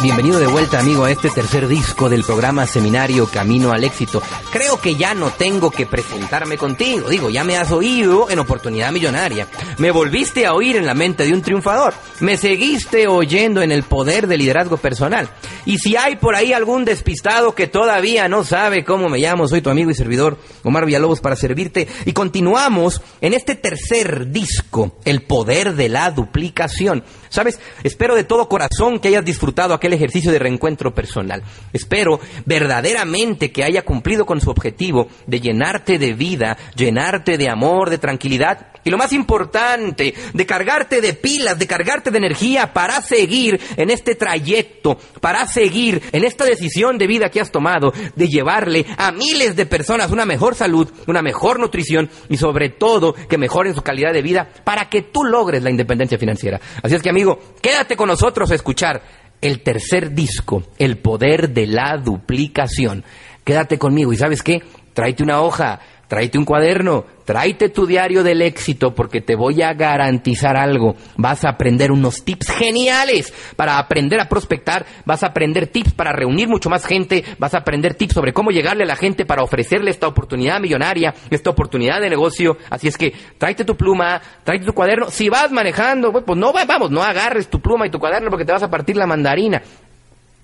[0.00, 4.22] Bienvenido de vuelta, amigo, a este tercer disco del programa Seminario Camino al Éxito.
[4.52, 7.08] Creo que ya no tengo que presentarme contigo.
[7.08, 9.48] Digo, ya me has oído en Oportunidad Millonaria.
[9.78, 11.94] Me volviste a oír en la mente de un triunfador.
[12.20, 15.30] Me seguiste oyendo en el poder del liderazgo personal.
[15.66, 19.62] Y si hay por ahí algún despistado que todavía no sabe cómo me llamo, soy
[19.62, 21.88] tu amigo y servidor Omar Villalobos para servirte.
[22.04, 27.02] Y continuamos en este tercer disco, El poder de la duplicación.
[27.30, 27.60] ¿Sabes?
[27.82, 31.42] Espero de todo corazón que hayas disfrutado aquel ejercicio de reencuentro personal.
[31.72, 37.90] Espero verdaderamente que haya cumplido con su objetivo de llenarte de vida, llenarte de amor,
[37.90, 43.02] de tranquilidad y lo más importante, de cargarte de pilas, de cargarte de energía para
[43.02, 48.28] seguir en este trayecto, para seguir en esta decisión de vida que has tomado, de
[48.28, 53.36] llevarle a miles de personas una mejor salud, una mejor nutrición y sobre todo que
[53.38, 56.60] mejoren su calidad de vida para que tú logres la independencia financiera.
[56.82, 59.02] Así es que amigo, quédate con nosotros a escuchar
[59.40, 63.04] el tercer disco, El poder de la duplicación.
[63.44, 68.40] Quédate conmigo y sabes qué, tráete una hoja, tráete un cuaderno, tráete tu diario del
[68.42, 70.96] éxito porque te voy a garantizar algo.
[71.16, 76.12] Vas a aprender unos tips geniales para aprender a prospectar, vas a aprender tips para
[76.12, 79.42] reunir mucho más gente, vas a aprender tips sobre cómo llegarle a la gente para
[79.42, 82.56] ofrecerle esta oportunidad millonaria, esta oportunidad de negocio.
[82.70, 85.10] Así es que tráete tu pluma, tráete tu cuaderno.
[85.10, 88.52] Si vas manejando, pues no vamos, no agarres tu pluma y tu cuaderno porque te
[88.52, 89.62] vas a partir la mandarina.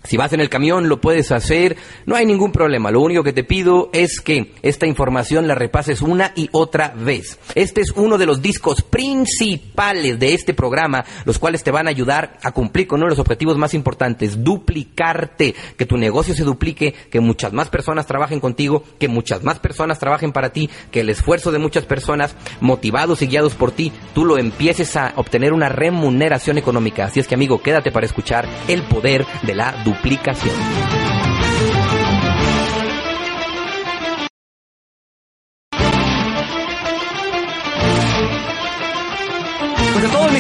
[0.05, 2.91] Si vas en el camión lo puedes hacer, no hay ningún problema.
[2.91, 7.39] Lo único que te pido es que esta información la repases una y otra vez.
[7.55, 11.91] Este es uno de los discos principales de este programa, los cuales te van a
[11.91, 16.45] ayudar a cumplir con uno de los objetivos más importantes, duplicarte, que tu negocio se
[16.45, 21.01] duplique, que muchas más personas trabajen contigo, que muchas más personas trabajen para ti, que
[21.01, 25.55] el esfuerzo de muchas personas, motivados y guiados por ti, tú lo empieces a obtener
[25.55, 27.07] una remuneración económica.
[27.07, 31.24] Así es que amigo, quédate para escuchar el poder de la duplicación duplicación.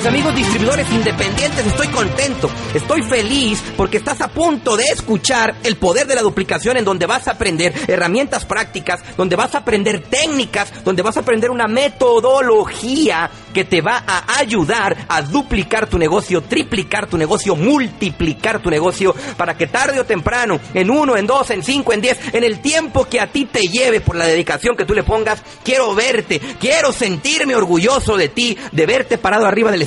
[0.06, 6.06] Amigos distribuidores independientes estoy contento, estoy feliz porque estás a punto de escuchar el poder
[6.06, 10.84] de la duplicación en donde vas a aprender herramientas prácticas, donde vas a aprender técnicas,
[10.84, 16.42] donde vas a aprender una metodología que te va a ayudar a duplicar tu negocio,
[16.42, 21.50] triplicar tu negocio, multiplicar tu negocio para que tarde o temprano, en uno, en dos,
[21.50, 24.76] en cinco, en diez, en el tiempo que a ti te lleve por la dedicación
[24.76, 29.70] que tú le pongas, quiero verte, quiero sentirme orgulloso de ti, de verte parado arriba
[29.70, 29.82] del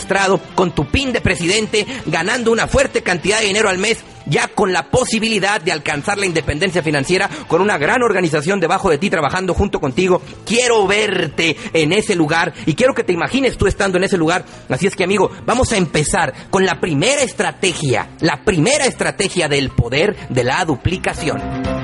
[0.56, 4.74] con tu pin de presidente, ganando una fuerte cantidad de dinero al mes ya con
[4.74, 9.54] la posibilidad de alcanzar la independencia financiera con una gran organización debajo de ti trabajando
[9.54, 10.22] junto contigo.
[10.46, 14.46] Quiero verte en ese lugar y quiero que te imagines tú estando en ese lugar.
[14.70, 19.70] Así es que amigo, vamos a empezar con la primera estrategia, la primera estrategia del
[19.70, 21.77] poder de la duplicación.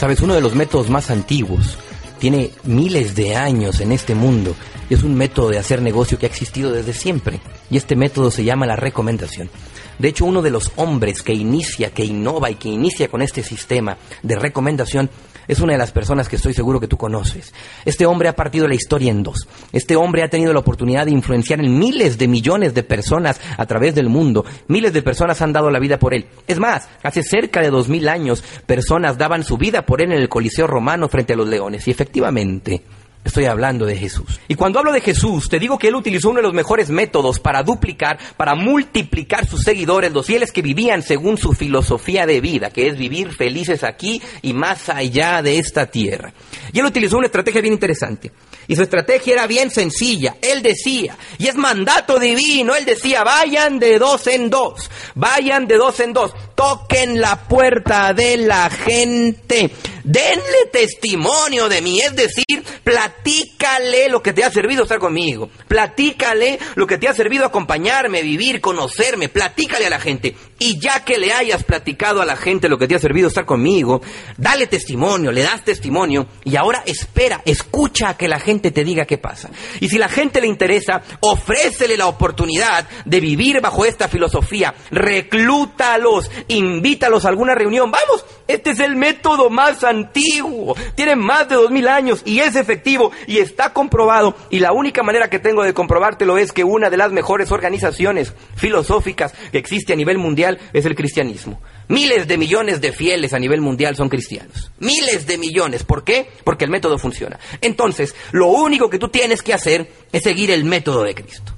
[0.00, 1.76] Sabes, uno de los métodos más antiguos,
[2.18, 4.56] tiene miles de años en este mundo,
[4.88, 7.38] y es un método de hacer negocio que ha existido desde siempre,
[7.68, 9.50] y este método se llama la recomendación.
[9.98, 13.42] De hecho, uno de los hombres que inicia, que innova y que inicia con este
[13.42, 15.10] sistema de recomendación
[15.50, 17.52] es una de las personas que estoy seguro que tú conoces.
[17.84, 19.48] Este hombre ha partido la historia en dos.
[19.72, 23.66] Este hombre ha tenido la oportunidad de influenciar en miles de millones de personas a
[23.66, 24.44] través del mundo.
[24.68, 26.26] Miles de personas han dado la vida por él.
[26.46, 30.20] Es más, hace cerca de dos mil años, personas daban su vida por él en
[30.20, 31.88] el Coliseo Romano frente a los leones.
[31.88, 32.84] Y efectivamente,
[33.22, 34.40] Estoy hablando de Jesús.
[34.48, 37.38] Y cuando hablo de Jesús, te digo que él utilizó uno de los mejores métodos
[37.38, 42.70] para duplicar, para multiplicar sus seguidores, los fieles que vivían según su filosofía de vida,
[42.70, 46.32] que es vivir felices aquí y más allá de esta tierra.
[46.72, 48.32] Y él utilizó una estrategia bien interesante.
[48.66, 50.36] Y su estrategia era bien sencilla.
[50.40, 55.76] Él decía, y es mandato divino, él decía, vayan de dos en dos, vayan de
[55.76, 59.72] dos en dos, toquen la puerta de la gente,
[60.04, 66.58] denle testimonio de mí, es decir, platícale lo que te ha servido estar conmigo, platícale
[66.74, 70.34] lo que te ha servido acompañarme, vivir, conocerme, platícale a la gente.
[70.58, 73.46] Y ya que le hayas platicado a la gente lo que te ha servido estar
[73.46, 74.02] conmigo,
[74.36, 76.26] dale testimonio, le das testimonio.
[76.44, 79.50] Y ahora espera, escucha a que la gente te diga qué pasa.
[79.80, 86.30] Y si la gente le interesa, ofrécele la oportunidad de vivir bajo esta filosofía, reclútalos,
[86.48, 90.74] invítalos a alguna reunión, vamos, Este es el método más antiguo.
[90.94, 94.34] Tiene más de dos mil años y es efectivo y está comprobado.
[94.48, 98.32] Y la única manera que tengo de comprobártelo es que una de las mejores organizaciones
[98.56, 101.60] filosóficas que existe a nivel mundial es el cristianismo.
[101.88, 104.70] Miles de millones de fieles a nivel mundial son cristianos.
[104.78, 105.82] Miles de millones.
[105.82, 106.28] ¿Por qué?
[106.44, 107.38] Porque el método funciona.
[107.60, 111.52] Entonces, lo único que tú tienes que hacer es seguir el método de Cristo.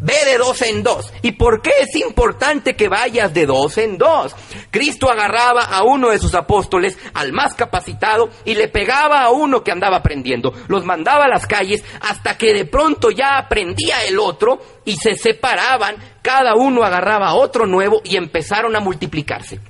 [0.00, 1.12] Ve de dos en dos.
[1.22, 4.34] ¿Y por qué es importante que vayas de dos en dos?
[4.70, 9.62] Cristo agarraba a uno de sus apóstoles, al más capacitado, y le pegaba a uno
[9.62, 10.52] que andaba aprendiendo.
[10.68, 15.14] Los mandaba a las calles hasta que de pronto ya aprendía el otro y se
[15.14, 15.96] separaban.
[16.22, 19.60] Cada uno agarraba a otro nuevo y empezaron a multiplicarse.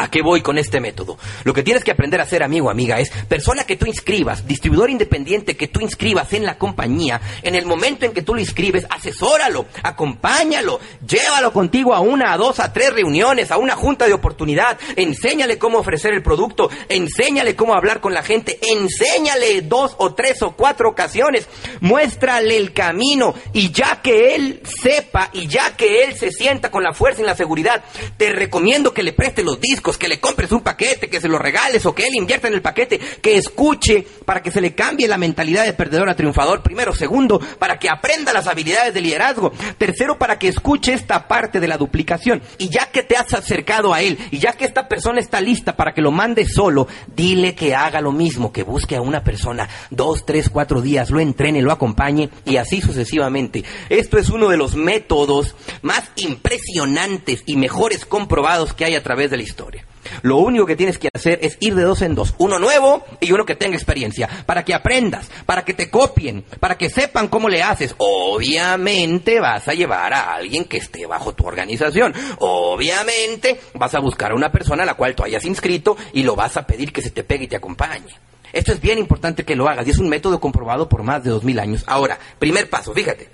[0.00, 1.18] ¿A qué voy con este método?
[1.44, 4.88] Lo que tienes que aprender a hacer, amigo, amiga, es persona que tú inscribas, distribuidor
[4.88, 8.86] independiente que tú inscribas en la compañía, en el momento en que tú lo inscribes,
[8.88, 14.14] asesóralo, acompáñalo, llévalo contigo a una, a dos, a tres reuniones, a una junta de
[14.14, 20.14] oportunidad, enséñale cómo ofrecer el producto, enséñale cómo hablar con la gente, enséñale dos o
[20.14, 21.46] tres o cuatro ocasiones,
[21.80, 26.82] muéstrale el camino y ya que él sepa y ya que él se sienta con
[26.82, 27.84] la fuerza y la seguridad,
[28.16, 31.38] te recomiendo que le preste los discos, que le compres un paquete, que se lo
[31.38, 35.08] regales o que él invierta en el paquete, que escuche para que se le cambie
[35.08, 36.62] la mentalidad de perdedor a triunfador.
[36.62, 39.52] Primero, segundo, para que aprenda las habilidades de liderazgo.
[39.78, 42.42] Tercero, para que escuche esta parte de la duplicación.
[42.58, 45.76] Y ya que te has acercado a él y ya que esta persona está lista
[45.76, 49.68] para que lo mande solo, dile que haga lo mismo, que busque a una persona
[49.90, 53.64] dos, tres, cuatro días, lo entrene, lo acompañe y así sucesivamente.
[53.88, 59.30] Esto es uno de los métodos más impresionantes y mejores comprobados que hay a través
[59.30, 59.79] de la historia.
[60.22, 63.32] Lo único que tienes que hacer es ir de dos en dos, uno nuevo y
[63.32, 67.48] uno que tenga experiencia, para que aprendas, para que te copien, para que sepan cómo
[67.48, 67.94] le haces.
[67.98, 72.14] Obviamente vas a llevar a alguien que esté bajo tu organización.
[72.38, 76.34] Obviamente vas a buscar a una persona a la cual tú hayas inscrito y lo
[76.34, 78.14] vas a pedir que se te pegue y te acompañe.
[78.52, 81.30] Esto es bien importante que lo hagas y es un método comprobado por más de
[81.30, 81.84] dos mil años.
[81.86, 83.28] Ahora, primer paso, fíjate.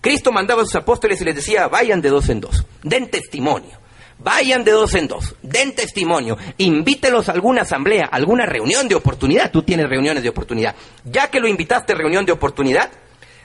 [0.00, 3.81] Cristo mandaba a sus apóstoles y les decía, vayan de dos en dos, den testimonio.
[4.18, 8.94] Vayan de dos en dos, den testimonio, invítelos a alguna asamblea, a alguna reunión de
[8.94, 9.50] oportunidad.
[9.50, 10.74] Tú tienes reuniones de oportunidad.
[11.04, 12.90] Ya que lo invitaste a reunión de oportunidad,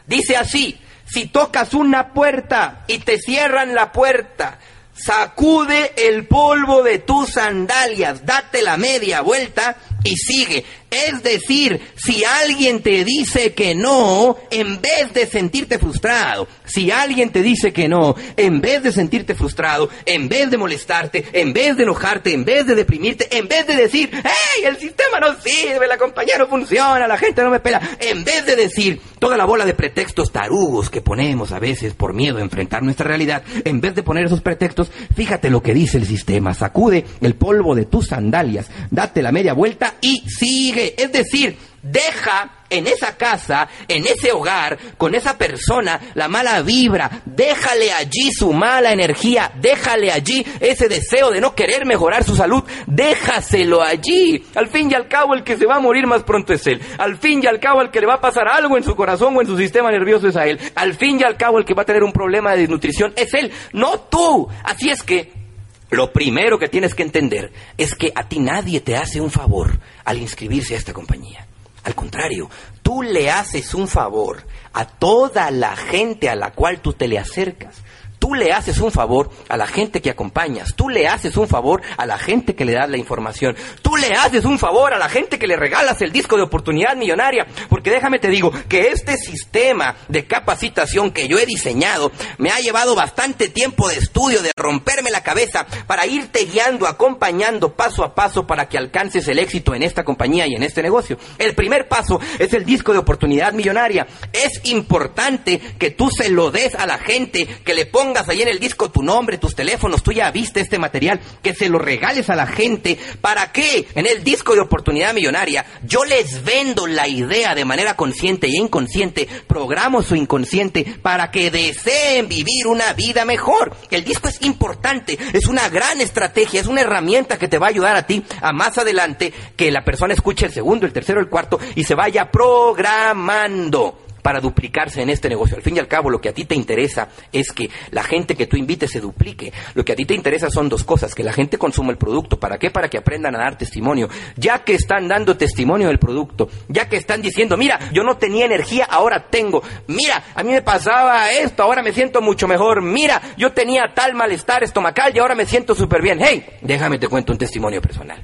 [0.06, 4.60] dice así, si tocas una puerta y te cierran la puerta,
[4.94, 10.64] sacude el polvo de tus sandalias, date la media vuelta y sigue.
[10.90, 17.30] Es decir, si alguien te dice que no, en vez de sentirte frustrado, si alguien
[17.30, 21.76] te dice que no, en vez de sentirte frustrado, en vez de molestarte, en vez
[21.76, 24.64] de enojarte, en vez de deprimirte, en vez de decir, ¡hey!
[24.64, 28.46] El sistema no sirve, la compañía no funciona, la gente no me pela, en vez
[28.46, 32.42] de decir toda la bola de pretextos tarugos que ponemos a veces por miedo a
[32.42, 36.54] enfrentar nuestra realidad, en vez de poner esos pretextos, fíjate lo que dice el sistema,
[36.54, 40.96] sacude el polvo de tus sandalias, date la media vuelta y sigue.
[40.98, 47.22] Es decir, deja en esa casa, en ese hogar, con esa persona, la mala vibra.
[47.26, 49.52] Déjale allí su mala energía.
[49.56, 52.64] Déjale allí ese deseo de no querer mejorar su salud.
[52.86, 54.44] Déjaselo allí.
[54.56, 56.82] Al fin y al cabo, el que se va a morir más pronto es él.
[56.98, 59.36] Al fin y al cabo, el que le va a pasar algo en su corazón
[59.38, 60.60] o en su sistema nervioso es a él.
[60.76, 63.34] Al fin y al cabo, el que va a tener un problema de desnutrición es
[63.34, 64.48] él, no tú.
[64.64, 65.47] Así es que
[65.90, 69.80] lo primero que tienes que entender es que a ti nadie te hace un favor
[70.04, 71.48] al inscribirse a esta compañía.
[71.84, 72.50] Al contrario,
[72.82, 77.18] tú le haces un favor a toda la gente a la cual tú te le
[77.18, 77.82] acercas.
[78.20, 81.82] Tú le haces un favor a la gente que acompañas, tú le haces un favor
[81.98, 85.10] a la gente que le das la información, tú le haces un favor a la
[85.10, 89.18] gente que le regalas el disco de oportunidad millonaria, porque déjame te digo que este
[89.18, 94.52] sistema de capacitación que yo he diseñado me ha llevado bastante tiempo de estudio, de
[94.56, 99.76] romperme la cabeza para irte guiando, acompañando paso a paso para que alcances el éxito
[99.76, 101.18] en esta compañía y en este negocio.
[101.38, 104.08] El primer paso es el disco de oportunidad millonaria.
[104.34, 108.48] Es importante que tú se lo des a la gente, que le ponga ahí en
[108.48, 112.30] el disco tu nombre, tus teléfonos, tú ya viste este material, que se lo regales
[112.30, 112.98] a la gente.
[113.20, 113.86] ¿Para qué?
[113.96, 118.56] En el disco de oportunidad millonaria, yo les vendo la idea de manera consciente e
[118.56, 123.76] inconsciente, programo su inconsciente para que deseen vivir una vida mejor.
[123.92, 127.72] El disco es importante, es una gran estrategia, es una herramienta que te va a
[127.72, 131.28] ayudar a ti a más adelante que la persona escuche el segundo, el tercero, el
[131.28, 135.56] cuarto y se vaya programando para duplicarse en este negocio.
[135.56, 138.36] Al fin y al cabo, lo que a ti te interesa es que la gente
[138.36, 139.54] que tú invites se duplique.
[139.74, 142.38] Lo que a ti te interesa son dos cosas, que la gente consuma el producto.
[142.38, 142.70] ¿Para qué?
[142.70, 144.10] Para que aprendan a dar testimonio.
[144.36, 148.44] Ya que están dando testimonio del producto, ya que están diciendo, mira, yo no tenía
[148.44, 149.64] energía, ahora tengo.
[149.88, 152.82] Mira, a mí me pasaba esto, ahora me siento mucho mejor.
[152.82, 156.20] Mira, yo tenía tal malestar estomacal y ahora me siento súper bien.
[156.22, 158.22] Hey, déjame te cuento un testimonio personal.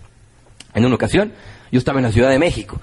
[0.74, 1.31] En una ocasión,
[1.72, 2.81] yo estaba en la Ciudad de México.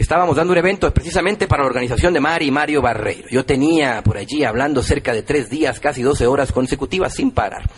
[0.00, 3.28] Estábamos dando un evento precisamente para la organización de Mari y Mario Barreiro.
[3.28, 7.70] Yo tenía por allí hablando cerca de tres días, casi 12 horas consecutivas sin parar.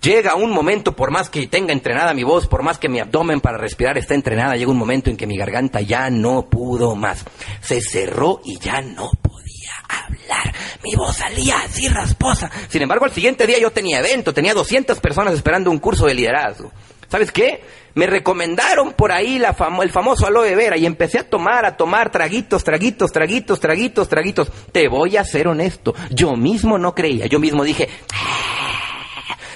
[0.00, 3.42] Llega un momento, por más que tenga entrenada mi voz, por más que mi abdomen
[3.42, 7.22] para respirar está entrenada, llega un momento en que mi garganta ya no pudo más.
[7.60, 10.54] Se cerró y ya no podía hablar.
[10.82, 12.50] Mi voz salía así rasposa.
[12.68, 16.14] Sin embargo, al siguiente día yo tenía evento, tenía 200 personas esperando un curso de
[16.14, 16.72] liderazgo.
[17.12, 17.60] ¿Sabes qué?
[17.92, 22.64] Me recomendaron por ahí el famoso aloe vera y empecé a tomar, a tomar traguitos,
[22.64, 24.50] traguitos, traguitos, traguitos, traguitos.
[24.72, 27.90] Te voy a ser honesto, yo mismo no creía, yo mismo dije,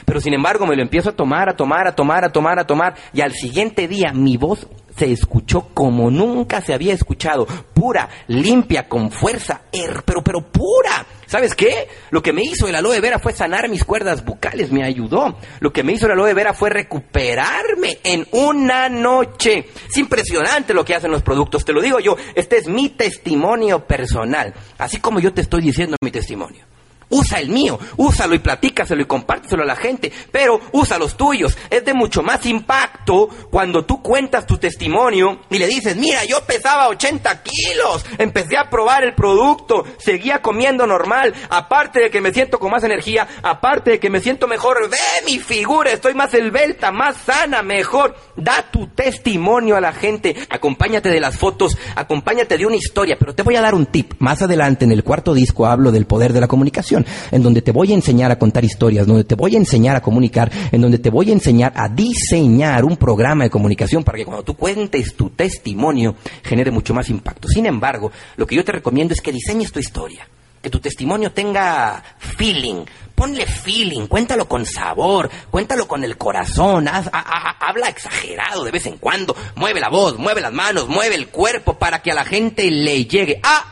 [0.06, 2.66] pero sin embargo me lo empiezo a tomar, a tomar, a tomar, a tomar, a
[2.66, 8.08] tomar, y al siguiente día mi voz se escuchó como nunca se había escuchado, pura,
[8.28, 11.04] limpia, con fuerza, er, pero, pero pura.
[11.26, 11.88] ¿Sabes qué?
[12.10, 15.36] Lo que me hizo el aloe vera fue sanar mis cuerdas bucales, me ayudó.
[15.60, 19.66] Lo que me hizo el aloe vera fue recuperarme en una noche.
[19.88, 22.16] Es impresionante lo que hacen los productos, te lo digo yo.
[22.34, 26.64] Este es mi testimonio personal, así como yo te estoy diciendo mi testimonio.
[27.08, 31.56] Usa el mío, úsalo y platícaselo y compárteselo a la gente, pero usa los tuyos.
[31.70, 36.44] Es de mucho más impacto cuando tú cuentas tu testimonio y le dices, mira, yo
[36.44, 42.32] pesaba 80 kilos, empecé a probar el producto, seguía comiendo normal, aparte de que me
[42.32, 46.34] siento con más energía, aparte de que me siento mejor, ve mi figura, estoy más
[46.34, 48.16] esbelta, más sana, mejor.
[48.34, 53.34] Da tu testimonio a la gente, acompáñate de las fotos, acompáñate de una historia, pero
[53.34, 54.14] te voy a dar un tip.
[54.18, 56.95] Más adelante en el cuarto disco hablo del poder de la comunicación
[57.30, 60.00] en donde te voy a enseñar a contar historias, donde te voy a enseñar a
[60.00, 64.24] comunicar, en donde te voy a enseñar a diseñar un programa de comunicación para que
[64.24, 67.48] cuando tú cuentes tu testimonio genere mucho más impacto.
[67.48, 70.28] Sin embargo, lo que yo te recomiendo es que diseñes tu historia,
[70.62, 72.84] que tu testimonio tenga feeling,
[73.14, 79.34] ponle feeling, cuéntalo con sabor, cuéntalo con el corazón, habla exagerado de vez en cuando,
[79.56, 83.06] mueve la voz, mueve las manos, mueve el cuerpo para que a la gente le
[83.06, 83.40] llegue.
[83.42, 83.64] Ah,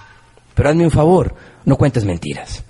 [0.54, 2.64] pero hazme un favor, no cuentes mentiras.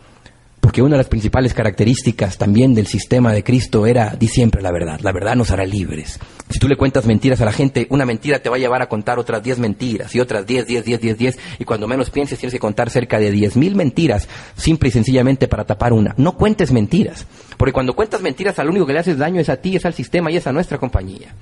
[0.65, 4.73] Porque una de las principales características también del sistema de Cristo era, di siempre la
[4.73, 6.19] verdad, la verdad nos hará libres.
[6.49, 8.89] Si tú le cuentas mentiras a la gente, una mentira te va a llevar a
[8.89, 12.39] contar otras 10 mentiras y otras 10, 10, 10, 10, 10, y cuando menos pienses
[12.39, 16.15] tienes que contar cerca de 10 mil mentiras, simple y sencillamente para tapar una.
[16.17, 17.27] No cuentes mentiras,
[17.59, 19.93] porque cuando cuentas mentiras al único que le haces daño es a ti, es al
[19.93, 21.35] sistema y es a nuestra compañía.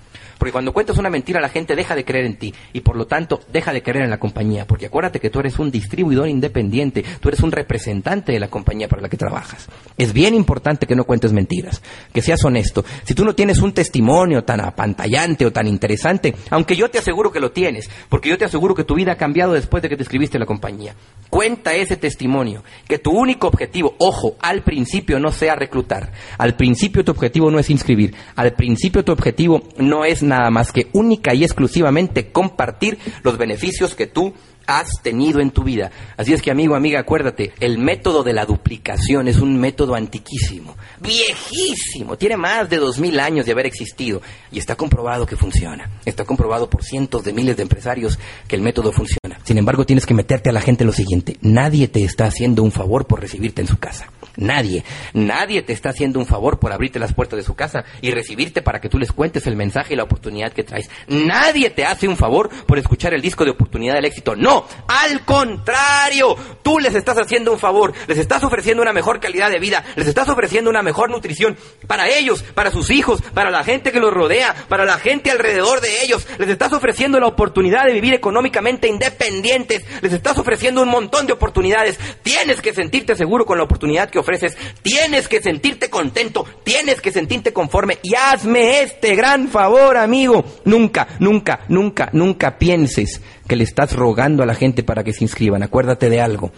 [0.42, 3.06] Porque cuando cuentas una mentira la gente deja de creer en ti y por lo
[3.06, 4.66] tanto deja de creer en la compañía.
[4.66, 8.88] Porque acuérdate que tú eres un distribuidor independiente, tú eres un representante de la compañía
[8.88, 9.68] para la que trabajas.
[9.98, 11.82] Es bien importante que no cuentes mentiras,
[12.14, 12.82] que seas honesto.
[13.04, 17.30] Si tú no tienes un testimonio tan apantallante o tan interesante, aunque yo te aseguro
[17.30, 19.98] que lo tienes, porque yo te aseguro que tu vida ha cambiado después de que
[19.98, 20.94] te escribiste la compañía.
[21.28, 27.04] Cuenta ese testimonio, que tu único objetivo, ojo, al principio no sea reclutar, al principio
[27.04, 31.34] tu objetivo no es inscribir, al principio tu objetivo no es nada más que única
[31.34, 34.32] y exclusivamente compartir los beneficios que tú
[34.66, 35.90] has tenido en tu vida.
[36.16, 40.76] Así es que amigo, amiga, acuérdate, el método de la duplicación es un método antiquísimo,
[41.00, 45.90] viejísimo, tiene más de dos mil años de haber existido y está comprobado que funciona.
[46.04, 49.38] Está comprobado por cientos de miles de empresarios que el método funciona.
[49.44, 52.72] Sin embargo, tienes que meterte a la gente lo siguiente, nadie te está haciendo un
[52.72, 54.10] favor por recibirte en su casa.
[54.36, 58.12] Nadie, nadie te está haciendo un favor por abrirte las puertas de su casa y
[58.12, 60.88] recibirte para que tú les cuentes el mensaje y la oportunidad que traes.
[61.08, 64.34] Nadie te hace un favor por escuchar el disco de oportunidad del éxito.
[64.34, 64.51] No,
[64.86, 69.58] al contrario, tú les estás haciendo un favor, les estás ofreciendo una mejor calidad de
[69.58, 71.56] vida, les estás ofreciendo una mejor nutrición
[71.86, 75.80] para ellos, para sus hijos, para la gente que los rodea, para la gente alrededor
[75.80, 76.26] de ellos.
[76.38, 81.32] Les estás ofreciendo la oportunidad de vivir económicamente independientes, les estás ofreciendo un montón de
[81.32, 81.98] oportunidades.
[82.22, 87.12] Tienes que sentirte seguro con la oportunidad que ofreces, tienes que sentirte contento, tienes que
[87.12, 90.44] sentirte conforme y hazme este gran favor, amigo.
[90.64, 93.20] Nunca, nunca, nunca, nunca pienses
[93.52, 95.62] que le estás rogando a la gente para que se inscriban.
[95.62, 96.52] Acuérdate de algo.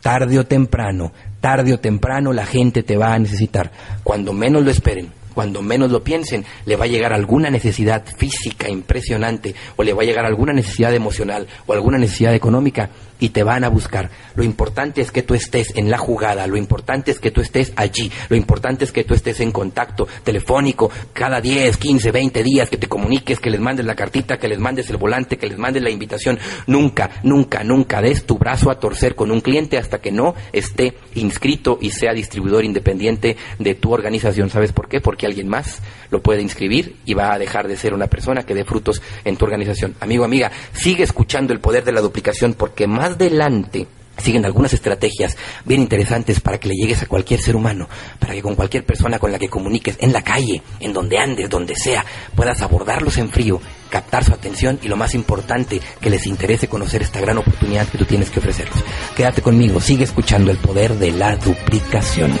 [0.00, 1.12] Tarde o temprano,
[1.42, 3.70] tarde o temprano la gente te va a necesitar.
[4.02, 8.68] Cuando menos lo esperen, cuando menos lo piensen, le va a llegar alguna necesidad física
[8.68, 12.90] impresionante o le va a llegar alguna necesidad emocional o alguna necesidad económica
[13.20, 14.10] y te van a buscar.
[14.34, 17.72] Lo importante es que tú estés en la jugada, lo importante es que tú estés
[17.76, 22.68] allí, lo importante es que tú estés en contacto telefónico cada 10, 15, 20 días,
[22.68, 25.58] que te comuniques, que les mandes la cartita, que les mandes el volante, que les
[25.58, 26.38] mandes la invitación.
[26.66, 30.94] Nunca, nunca, nunca des tu brazo a torcer con un cliente hasta que no esté
[31.14, 34.50] inscrito y sea distribuidor independiente de tu organización.
[34.50, 35.00] ¿Sabes por qué?
[35.00, 35.80] Porque alguien más
[36.10, 39.36] lo puede inscribir y va a dejar de ser una persona que dé frutos en
[39.36, 39.94] tu organización.
[40.00, 43.86] Amigo, amiga, sigue escuchando el poder de la duplicación porque más adelante
[44.18, 48.42] siguen algunas estrategias bien interesantes para que le llegues a cualquier ser humano, para que
[48.42, 52.04] con cualquier persona con la que comuniques, en la calle, en donde andes, donde sea,
[52.34, 57.02] puedas abordarlos en frío, captar su atención y lo más importante, que les interese conocer
[57.02, 58.84] esta gran oportunidad que tú tienes que ofrecerles.
[59.16, 62.32] Quédate conmigo, sigue escuchando el poder de la duplicación.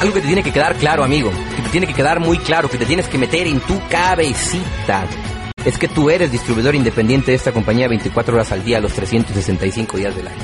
[0.00, 2.70] Algo que te tiene que quedar claro, amigo, que te tiene que quedar muy claro,
[2.70, 5.04] que te tienes que meter en tu cabecita.
[5.62, 9.98] Es que tú eres distribuidor independiente de esta compañía 24 horas al día, los 365
[9.98, 10.42] días del año.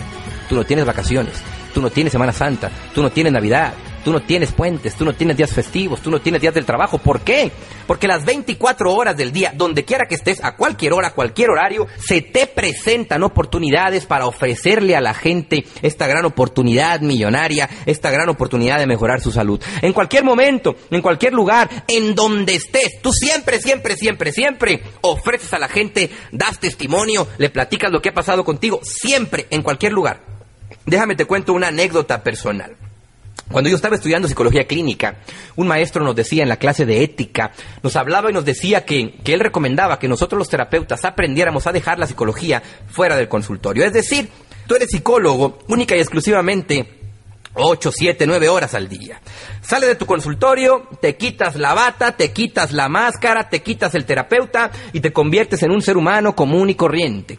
[0.50, 1.40] Tú no tienes vacaciones,
[1.72, 3.72] tú no tienes Semana Santa, tú no tienes Navidad,
[4.06, 6.98] tú no tienes puentes, tú no tienes días festivos, tú no tienes días del trabajo.
[6.98, 7.50] ¿Por qué?
[7.88, 11.50] Porque las 24 horas del día, donde quiera que estés, a cualquier hora, a cualquier
[11.50, 18.12] horario, se te presentan oportunidades para ofrecerle a la gente esta gran oportunidad millonaria, esta
[18.12, 19.60] gran oportunidad de mejorar su salud.
[19.82, 25.52] En cualquier momento, en cualquier lugar, en donde estés, tú siempre, siempre, siempre, siempre ofreces
[25.52, 29.92] a la gente, das testimonio, le platicas lo que ha pasado contigo, siempre, en cualquier
[29.92, 30.20] lugar.
[30.84, 32.85] Déjame te cuento una anécdota personal.
[33.50, 35.18] Cuando yo estaba estudiando psicología clínica,
[35.54, 39.14] un maestro nos decía en la clase de ética, nos hablaba y nos decía que,
[39.22, 43.84] que, él recomendaba que nosotros los terapeutas aprendiéramos a dejar la psicología fuera del consultorio.
[43.84, 44.28] Es decir,
[44.66, 46.96] tú eres psicólogo única y exclusivamente
[47.54, 49.20] 8, 7, 9 horas al día.
[49.62, 54.04] Sales de tu consultorio, te quitas la bata, te quitas la máscara, te quitas el
[54.04, 57.38] terapeuta y te conviertes en un ser humano común y corriente.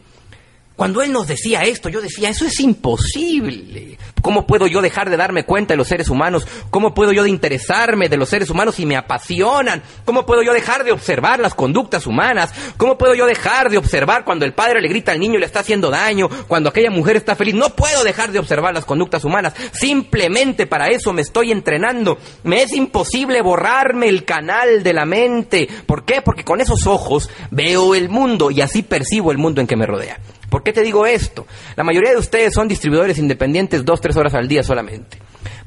[0.77, 3.97] Cuando él nos decía esto, yo decía, eso es imposible.
[4.21, 6.45] ¿Cómo puedo yo dejar de darme cuenta de los seres humanos?
[6.69, 9.81] ¿Cómo puedo yo de interesarme de los seres humanos si me apasionan?
[10.05, 12.53] ¿Cómo puedo yo dejar de observar las conductas humanas?
[12.77, 15.47] ¿Cómo puedo yo dejar de observar cuando el padre le grita al niño y le
[15.47, 16.29] está haciendo daño?
[16.47, 17.55] Cuando aquella mujer está feliz.
[17.55, 19.55] No puedo dejar de observar las conductas humanas.
[19.71, 22.19] Simplemente para eso me estoy entrenando.
[22.43, 25.67] Me es imposible borrarme el canal de la mente.
[25.87, 26.21] ¿Por qué?
[26.21, 29.87] Porque con esos ojos veo el mundo y así percibo el mundo en que me
[29.87, 30.19] rodea.
[30.49, 31.45] ¿Por qué te digo esto?
[31.75, 35.17] La mayoría de ustedes son distribuidores independientes dos, tres horas al día solamente.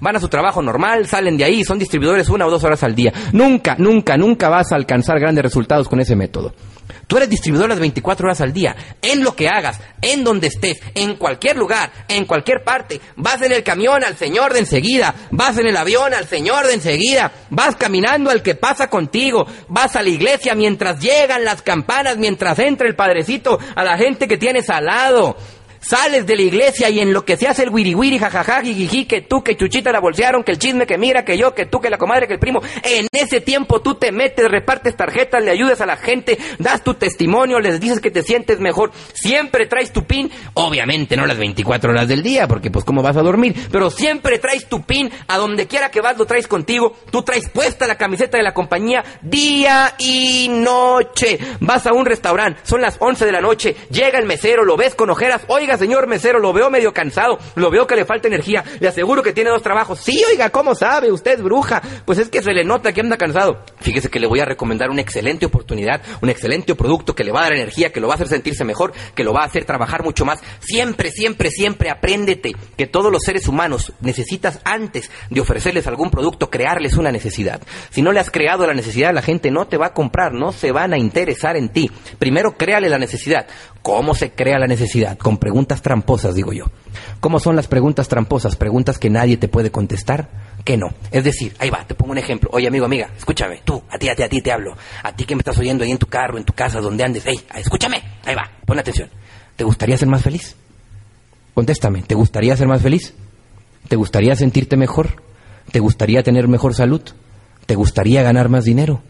[0.01, 2.95] Van a su trabajo normal, salen de ahí, son distribuidores una o dos horas al
[2.95, 3.13] día.
[3.33, 6.55] Nunca, nunca, nunca vas a alcanzar grandes resultados con ese método.
[7.07, 10.79] Tú eres distribuidor las 24 horas al día, en lo que hagas, en donde estés,
[10.95, 13.01] en cualquier lugar, en cualquier parte.
[13.17, 16.75] Vas en el camión al Señor de enseguida, vas en el avión al Señor de
[16.75, 22.17] enseguida, vas caminando al que pasa contigo, vas a la iglesia mientras llegan las campanas,
[22.17, 25.37] mientras entra el Padrecito a la gente que tienes al lado.
[25.81, 29.07] Sales de la iglesia y en lo que se hace el wiri wiri, jajaja, jijiji,
[29.07, 31.81] que tú, que Chuchita la bolsearon, que el chisme, que mira, que yo, que tú,
[31.81, 32.61] que la comadre, que el primo.
[32.83, 36.95] En ese tiempo tú te metes, repartes tarjetas, le ayudas a la gente, das tu
[36.95, 38.93] testimonio, les dices que te sientes mejor.
[39.15, 43.17] Siempre traes tu pin, obviamente no las 24 horas del día, porque pues cómo vas
[43.17, 46.95] a dormir, pero siempre traes tu pin, a donde quiera que vas lo traes contigo,
[47.11, 51.39] tú traes puesta la camiseta de la compañía día y noche.
[51.61, 54.95] Vas a un restaurante, son las 11 de la noche, llega el mesero, lo ves
[54.95, 58.65] con ojeras, oiga, señor mesero, lo veo medio cansado, lo veo que le falta energía,
[58.79, 60.01] le aseguro que tiene dos trabajos.
[60.01, 61.13] Sí, oiga, ¿cómo sabe?
[61.13, 61.83] Usted es bruja.
[62.05, 63.65] Pues es que se le nota que anda cansado.
[63.81, 67.41] Fíjese que le voy a recomendar una excelente oportunidad, un excelente producto que le va
[67.41, 69.65] a dar energía, que lo va a hacer sentirse mejor, que lo va a hacer
[69.65, 70.41] trabajar mucho más.
[70.61, 76.51] Siempre, siempre, siempre apréndete que todos los seres humanos necesitas antes de ofrecerles algún producto,
[76.51, 77.61] crearles una necesidad.
[77.91, 80.53] Si no le has creado la necesidad, la gente no te va a comprar, no
[80.53, 81.91] se van a interesar en ti.
[82.19, 83.47] Primero, créale la necesidad.
[83.83, 85.17] ¿Cómo se crea la necesidad?
[85.17, 86.67] Con preguntas tramposas, digo yo.
[87.21, 88.57] ¿Cómo son las preguntas tramposas?
[88.57, 90.29] Preguntas que nadie te puede contestar,
[90.65, 90.89] que no.
[91.11, 92.51] Es decir, ahí va, te pongo un ejemplo.
[92.53, 94.77] Oye, amigo, amiga, escúchame, tú, a ti, a ti, a ti te hablo.
[95.03, 97.25] A ti que me estás oyendo ahí en tu carro, en tu casa, donde andes.
[97.27, 99.09] Hey, escúchame, ahí va, pon atención.
[99.57, 100.57] ¿Te gustaría ser más feliz?
[101.55, 103.15] Contéstame, ¿te gustaría ser más feliz?
[103.89, 105.23] ¿Te gustaría sentirte mejor?
[105.73, 107.03] ¿Te gustaría tener mejor salud?
[107.67, 109.03] ¿Te gustaría ganar más dinero?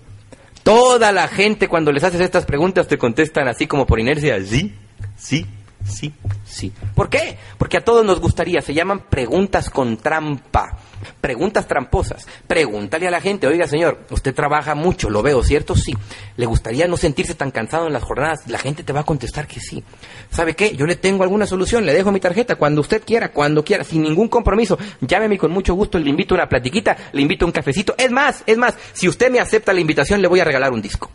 [0.63, 4.75] Toda la gente cuando les haces estas preguntas te contestan así como por inercia, sí,
[5.17, 5.47] sí,
[5.85, 6.13] sí,
[6.45, 6.73] sí.
[6.95, 7.39] ¿Por qué?
[7.59, 10.79] Porque a todos nos gustaría, se llaman preguntas con trampa,
[11.21, 12.27] preguntas tramposas.
[12.47, 15.75] Pregúntale a la gente, oiga señor, usted trabaja mucho, lo veo, ¿cierto?
[15.75, 15.95] Sí.
[16.37, 18.41] ¿Le gustaría no sentirse tan cansado en las jornadas?
[18.47, 19.83] La gente te va a contestar que sí.
[20.31, 20.77] ¿Sabe qué?
[20.77, 24.03] Yo le tengo alguna solución, le dejo mi tarjeta cuando usted quiera, cuando quiera, sin
[24.03, 24.79] ningún compromiso.
[25.01, 27.95] Llámeme con mucho gusto, le invito a una platiquita, le invito a un cafecito.
[27.97, 30.83] Es más, es más, si usted me acepta la invitación, le voy a regalar un
[30.83, 31.11] disco.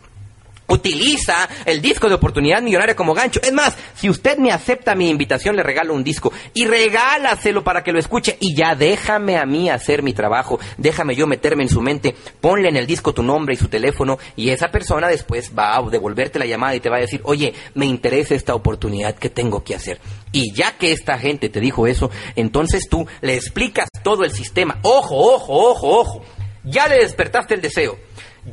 [0.68, 3.40] Utiliza el disco de oportunidad millonaria como gancho.
[3.44, 7.84] Es más, si usted me acepta mi invitación, le regalo un disco y regálaselo para
[7.84, 10.60] que lo escuche y ya déjame a mí hacer mi trabajo.
[10.78, 12.16] Déjame yo meterme en su mente.
[12.42, 15.82] Ponle en el disco tu nombre y su teléfono y esa persona después va a
[15.84, 19.64] devolverte la llamada y te va a decir, oye, me interesa esta oportunidad, ¿qué tengo
[19.64, 20.00] que hacer?
[20.32, 24.80] Y ya que esta gente te dijo eso, entonces tú le explicas todo el sistema.
[24.82, 26.22] Ojo, ojo, ojo, ojo.
[26.64, 27.98] Ya le despertaste el deseo.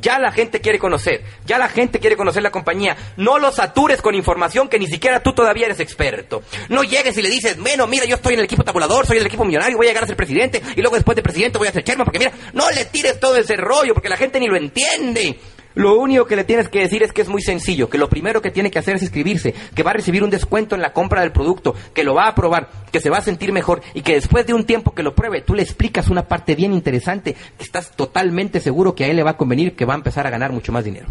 [0.01, 2.97] Ya la gente quiere conocer, ya la gente quiere conocer la compañía.
[3.17, 6.41] No lo satures con información que ni siquiera tú todavía eres experto.
[6.69, 9.25] No llegues y le dices, bueno, mira, yo estoy en el equipo tabulador, soy el
[9.25, 11.71] equipo millonario, voy a llegar a ser presidente y luego después de presidente voy a
[11.71, 14.57] ser chairman porque mira, no le tires todo ese rollo porque la gente ni lo
[14.57, 15.39] entiende.
[15.75, 18.41] Lo único que le tienes que decir es que es muy sencillo, que lo primero
[18.41, 21.21] que tiene que hacer es inscribirse, que va a recibir un descuento en la compra
[21.21, 24.13] del producto, que lo va a probar, que se va a sentir mejor y que
[24.13, 27.63] después de un tiempo que lo pruebe, tú le explicas una parte bien interesante, que
[27.63, 30.29] estás totalmente seguro que a él le va a convenir, que va a empezar a
[30.29, 31.07] ganar mucho más dinero.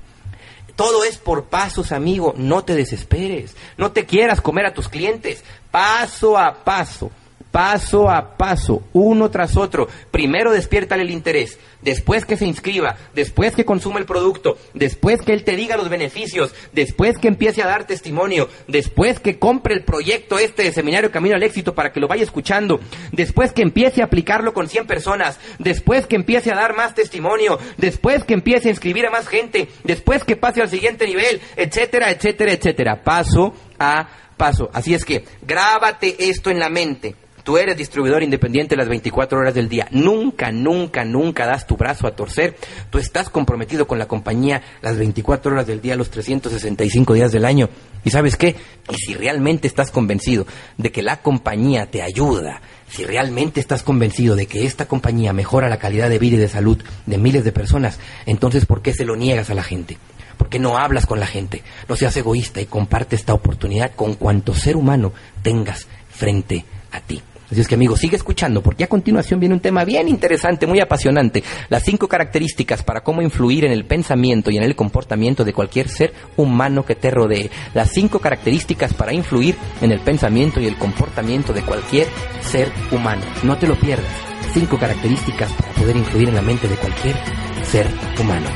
[0.77, 5.45] Todo es por pasos, amigo, no te desesperes, no te quieras comer a tus clientes,
[5.71, 7.11] paso a paso
[7.53, 9.87] paso a paso, uno tras otro.
[10.11, 15.33] Primero despiértale el interés, después que se inscriba, después que consuma el producto, después que
[15.33, 19.85] él te diga los beneficios, después que empiece a dar testimonio, después que compre el
[19.85, 22.81] proyecto este de Seminario Camino al Éxito para que lo vaya escuchando,
[23.13, 27.59] después que empiece a aplicarlo con 100 personas, después que empiece a dar más testimonio,
[27.77, 32.11] después que empiece a inscribir a más gente, después que pase al siguiente nivel, etcétera,
[32.11, 34.71] etcétera, etcétera, paso a paso.
[34.73, 37.15] Así es que grábate esto en la mente.
[37.43, 39.89] Tú eres distribuidor independiente las 24 horas del día.
[39.91, 42.57] Nunca, nunca, nunca das tu brazo a torcer.
[42.91, 47.45] Tú estás comprometido con la compañía las 24 horas del día, los 365 días del
[47.45, 47.69] año.
[48.05, 48.55] ¿Y sabes qué?
[48.91, 54.37] Y si realmente estás convencido de que la compañía te ayuda, si realmente estás convencido
[54.37, 57.51] de que esta compañía mejora la calidad de vida y de salud de miles de
[57.51, 59.99] personas, entonces ¿por qué se lo niegas a la gente?
[60.37, 61.63] ¿Por qué no hablas con la gente?
[61.89, 67.23] No seas egoísta y comparte esta oportunidad con cuanto ser humano tengas frente a ti.
[67.53, 70.81] Así es que amigo, sigue escuchando porque a continuación viene un tema bien interesante, muy
[70.81, 71.45] apasionante.
[71.69, 75.91] Las cinco características para cómo influir en el pensamiento y en el comportamiento de cualquier
[75.91, 77.51] ser humano que te rodee.
[77.75, 82.07] Las cinco características para influir en el pensamiento y el comportamiento de cualquier
[82.41, 83.23] ser humano.
[83.43, 84.13] No te lo pierdas.
[84.55, 87.17] Cinco características para poder influir en la mente de cualquier
[87.65, 87.87] ser
[88.19, 88.47] humano.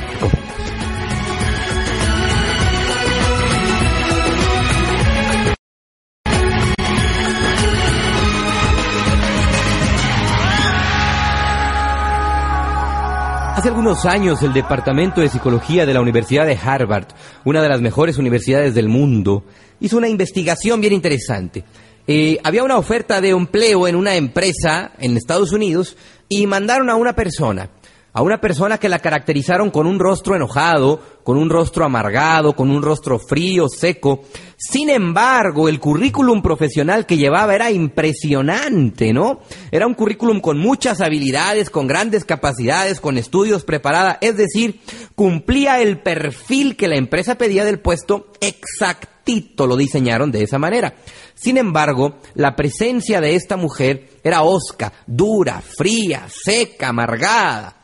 [13.66, 17.08] Hace algunos años el Departamento de Psicología de la Universidad de Harvard,
[17.44, 19.42] una de las mejores universidades del mundo,
[19.80, 21.64] hizo una investigación bien interesante.
[22.06, 25.96] Eh, había una oferta de empleo en una empresa en Estados Unidos
[26.28, 27.70] y mandaron a una persona
[28.16, 32.70] a una persona que la caracterizaron con un rostro enojado, con un rostro amargado, con
[32.70, 34.22] un rostro frío, seco.
[34.56, 39.40] Sin embargo, el currículum profesional que llevaba era impresionante, ¿no?
[39.70, 44.80] Era un currículum con muchas habilidades, con grandes capacidades, con estudios preparada, es decir,
[45.14, 50.94] cumplía el perfil que la empresa pedía del puesto exactito, lo diseñaron de esa manera.
[51.34, 57.76] Sin embargo, la presencia de esta mujer era osca, dura, fría, seca, amargada.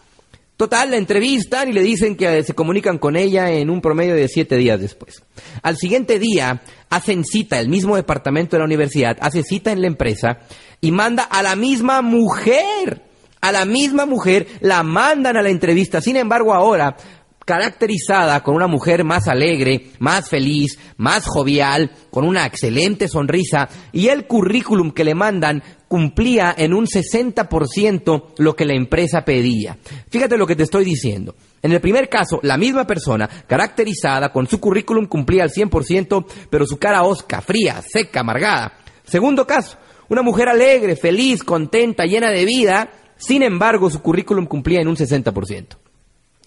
[0.63, 4.29] Total, la entrevistan y le dicen que se comunican con ella en un promedio de
[4.29, 5.21] siete días después.
[5.61, 9.89] Al siguiente día hacen cita, el mismo departamento de la universidad hace cita en la
[9.89, 10.39] empresa
[10.81, 13.03] y manda a la misma mujer,
[13.41, 16.01] a la misma mujer, la mandan a la entrevista.
[16.01, 16.97] Sin embargo, ahora
[17.45, 24.09] caracterizada con una mujer más alegre, más feliz, más jovial, con una excelente sonrisa y
[24.09, 25.61] el currículum que le mandan
[25.93, 29.77] cumplía en un 60% lo que la empresa pedía.
[30.09, 31.35] Fíjate lo que te estoy diciendo.
[31.61, 36.65] En el primer caso, la misma persona, caracterizada con su currículum, cumplía al 100%, pero
[36.65, 38.73] su cara osca, fría, seca, amargada.
[39.05, 39.77] Segundo caso,
[40.09, 44.97] una mujer alegre, feliz, contenta, llena de vida, sin embargo, su currículum cumplía en un
[44.97, 45.77] 60%.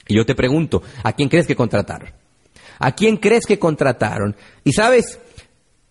[0.07, 2.09] Y yo te pregunto, ¿a quién crees que contrataron?
[2.79, 4.35] ¿A quién crees que contrataron?
[4.63, 5.19] Y sabes,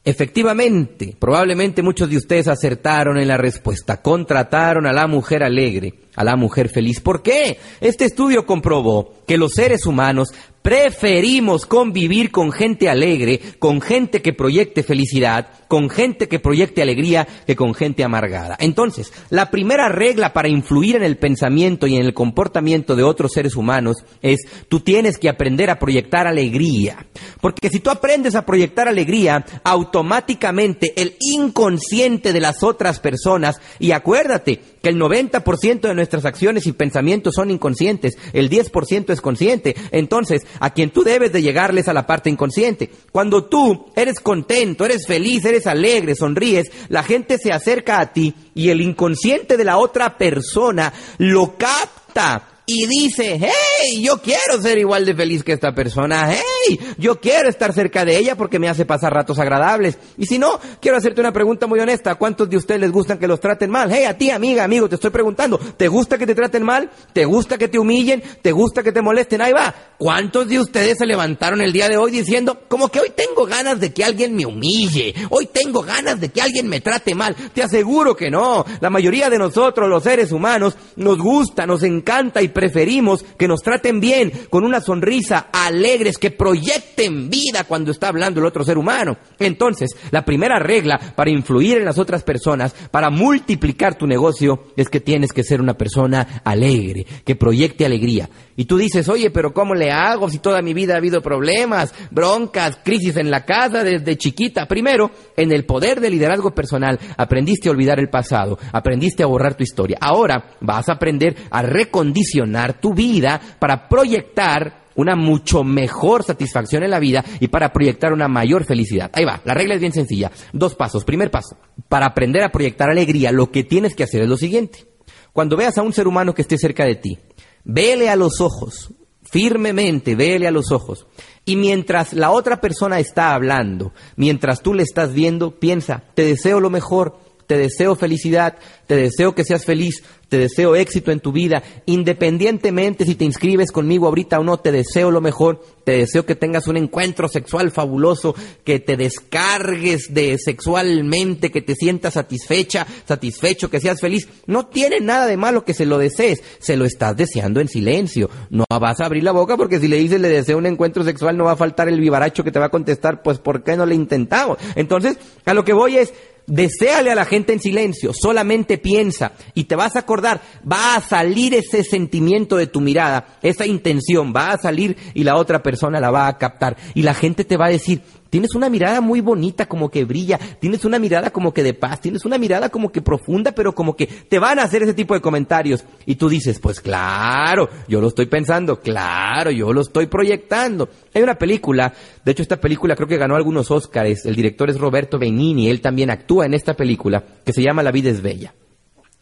[0.05, 4.03] efectivamente, probablemente muchos de ustedes acertaron en la respuesta.
[4.03, 7.01] Contrataron a la mujer alegre, a la mujer feliz.
[7.01, 7.59] ¿Por qué?
[7.81, 10.29] Este estudio comprobó que los seres humanos
[10.65, 17.29] Preferimos convivir con gente alegre, con gente que proyecte felicidad, con gente que proyecte alegría,
[17.47, 18.57] que con gente amargada.
[18.59, 23.33] Entonces, la primera regla para influir en el pensamiento y en el comportamiento de otros
[23.33, 27.09] seres humanos es tú tienes que aprender a proyectar alegría.
[27.43, 33.91] Porque si tú aprendes a proyectar alegría, automáticamente el inconsciente de las otras personas, y
[33.91, 39.75] acuérdate que el 90% de nuestras acciones y pensamientos son inconscientes, el 10% es consciente,
[39.91, 42.91] entonces a quien tú debes de llegarles a la parte inconsciente.
[43.11, 48.35] Cuando tú eres contento, eres feliz, eres alegre, sonríes, la gente se acerca a ti
[48.55, 54.79] y el inconsciente de la otra persona lo capta y dice, hey, yo quiero ser
[54.79, 58.71] igual de feliz que esta persona, hey, yo quiero estar cerca de ella porque me
[58.71, 59.99] hace pasar ratos agradables.
[60.17, 63.29] Y si no, quiero hacerte una pregunta muy honesta, ¿cuántos de ustedes les gustan que
[63.29, 63.91] los traten mal?
[63.93, 66.91] Hey, a ti, amiga, amigo, te estoy preguntando, ¿te gusta que te traten mal?
[67.13, 68.23] ¿Te gusta que te humillen?
[68.41, 69.43] ¿Te gusta que te molesten?
[69.43, 69.75] Ahí va.
[69.99, 73.79] ¿Cuántos de ustedes se levantaron el día de hoy diciendo, como que hoy tengo ganas
[73.79, 77.37] de que alguien me humille, hoy tengo ganas de que alguien me trate mal?
[77.53, 78.65] Te aseguro que no.
[78.81, 83.61] La mayoría de nosotros, los seres humanos, nos gusta, nos encanta y preferimos que nos
[83.61, 88.79] traten bien, con una sonrisa, alegres, que proyecten vida cuando está hablando el otro ser
[88.79, 89.19] humano.
[89.39, 94.89] Entonces, la primera regla para influir en las otras personas, para multiplicar tu negocio, es
[94.89, 98.31] que tienes que ser una persona alegre, que proyecte alegría.
[98.57, 101.93] Y tú dices, oye, pero ¿cómo le hago si toda mi vida ha habido problemas,
[102.13, 104.67] broncas, crisis en la casa desde chiquita?
[104.67, 109.57] Primero, en el poder del liderazgo personal, aprendiste a olvidar el pasado, aprendiste a borrar
[109.57, 109.99] tu historia.
[110.01, 112.44] Ahora vas a aprender a recondicionar
[112.81, 118.29] tu vida para proyectar una mucho mejor satisfacción en la vida y para proyectar una
[118.29, 119.11] mayor felicidad.
[119.13, 120.31] Ahí va, la regla es bien sencilla.
[120.53, 121.05] Dos pasos.
[121.05, 121.57] Primer paso,
[121.89, 124.87] para aprender a proyectar alegría, lo que tienes que hacer es lo siguiente.
[125.33, 127.19] Cuando veas a un ser humano que esté cerca de ti,
[127.65, 128.91] vele a los ojos,
[129.23, 131.07] firmemente, vele a los ojos.
[131.45, 136.61] Y mientras la otra persona está hablando, mientras tú le estás viendo, piensa, te deseo
[136.61, 141.33] lo mejor, te deseo felicidad, te deseo que seas feliz, te deseo éxito en tu
[141.33, 146.27] vida, independientemente si te inscribes conmigo ahorita o no, te deseo lo mejor, te deseo
[146.27, 152.87] que tengas un encuentro sexual fabuloso, que te descargues de sexualmente, que te sientas satisfecha,
[153.07, 154.29] satisfecho, que seas feliz.
[154.47, 158.31] No tiene nada de malo que se lo desees, se lo estás deseando en silencio.
[158.51, 161.37] No vas a abrir la boca porque si le dices le deseo un encuentro sexual
[161.37, 163.87] no va a faltar el vivaracho que te va a contestar, pues ¿por qué no
[163.87, 164.59] le intentamos?
[164.75, 166.13] Entonces, a lo que voy es,
[166.47, 171.01] Deseale a la gente en silencio, solamente piensa y te vas a acordar, va a
[171.01, 176.01] salir ese sentimiento de tu mirada, esa intención, va a salir y la otra persona
[176.01, 176.77] la va a captar.
[176.95, 178.03] Y la gente te va a decir,
[178.35, 180.41] Tienes una mirada muy bonita, como que brilla.
[180.59, 182.01] Tienes una mirada como que de paz.
[182.01, 185.15] Tienes una mirada como que profunda, pero como que te van a hacer ese tipo
[185.15, 185.85] de comentarios.
[186.05, 188.81] Y tú dices, pues claro, yo lo estoy pensando.
[188.81, 190.89] Claro, yo lo estoy proyectando.
[191.15, 191.93] Hay una película,
[192.25, 194.27] de hecho esta película creo que ganó algunos Óscares.
[194.27, 195.71] El director es Roberto Benigni.
[195.71, 198.53] Él también actúa en esta película que se llama La vida es bella.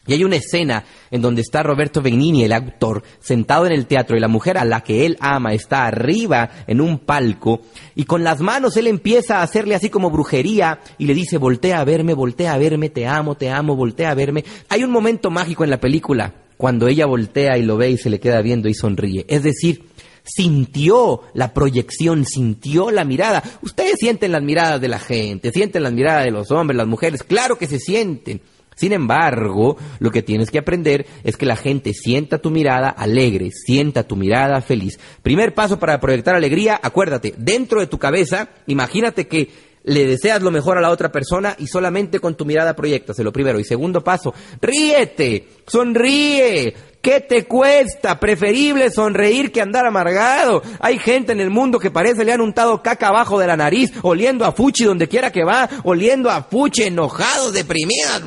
[0.05, 4.17] Y hay una escena en donde está Roberto Benigni, el actor, sentado en el teatro
[4.17, 7.61] y la mujer a la que él ama está arriba en un palco
[7.95, 11.79] y con las manos él empieza a hacerle así como brujería y le dice, voltea
[11.79, 14.43] a verme, voltea a verme, te amo, te amo, voltea a verme.
[14.67, 18.09] Hay un momento mágico en la película cuando ella voltea y lo ve y se
[18.09, 19.25] le queda viendo y sonríe.
[19.29, 19.85] Es decir,
[20.23, 23.43] sintió la proyección, sintió la mirada.
[23.61, 27.23] Ustedes sienten las miradas de la gente, sienten las miradas de los hombres, las mujeres,
[27.23, 28.41] claro que se sienten.
[28.75, 33.51] Sin embargo, lo que tienes que aprender es que la gente sienta tu mirada alegre,
[33.51, 34.99] sienta tu mirada feliz.
[35.21, 39.49] Primer paso para proyectar alegría, acuérdate, dentro de tu cabeza, imagínate que
[39.83, 43.59] le deseas lo mejor a la otra persona y solamente con tu mirada proyectaselo primero.
[43.59, 48.17] Y segundo paso, ríete, sonríe, ¿Qué te cuesta?
[48.17, 50.63] Preferible sonreír que andar amargado.
[50.79, 53.91] Hay gente en el mundo que parece le han untado caca abajo de la nariz,
[54.03, 58.23] oliendo a fuchi donde quiera que va, oliendo a fuchi, enojados, deprimidos.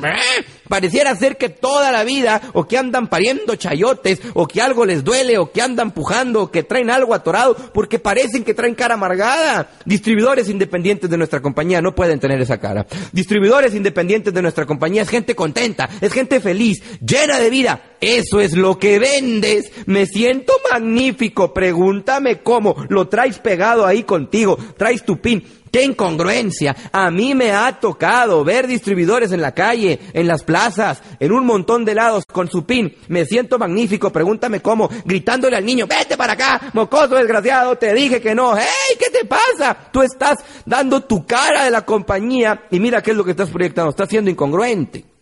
[0.67, 5.03] Pareciera ser que toda la vida, o que andan pariendo chayotes, o que algo les
[5.03, 8.95] duele, o que andan pujando, o que traen algo atorado, porque parecen que traen cara
[8.95, 9.69] amargada.
[9.85, 12.85] Distribuidores independientes de nuestra compañía no pueden tener esa cara.
[13.11, 17.81] Distribuidores independientes de nuestra compañía es gente contenta, es gente feliz, llena de vida.
[17.99, 19.71] Eso es lo que vendes.
[19.85, 21.53] Me siento magnífico.
[21.53, 22.75] Pregúntame cómo.
[22.89, 24.57] Lo traes pegado ahí contigo.
[24.77, 25.43] Traes tu pin.
[25.71, 26.75] ¡Qué incongruencia!
[26.91, 31.45] A mí me ha tocado ver distribuidores en la calle, en las plazas, en un
[31.45, 32.95] montón de lados con su pin.
[33.07, 38.21] Me siento magnífico, pregúntame cómo, gritándole al niño, vete para acá, mocoso desgraciado, te dije
[38.21, 38.55] que no.
[38.57, 38.97] ¡Hey!
[38.99, 39.77] ¿Qué te pasa?
[39.91, 43.49] Tú estás dando tu cara de la compañía y mira qué es lo que estás
[43.49, 43.91] proyectando.
[43.91, 45.16] Estás siendo incongruente.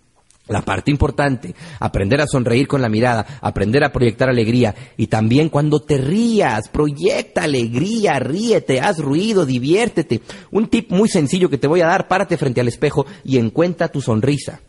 [0.48, 5.50] La parte importante, aprender a sonreír con la mirada, aprender a proyectar alegría y también
[5.50, 10.22] cuando te rías, proyecta alegría, ríete, haz ruido, diviértete.
[10.52, 13.88] Un tip muy sencillo que te voy a dar, párate frente al espejo y encuentra
[13.88, 14.62] tu sonrisa.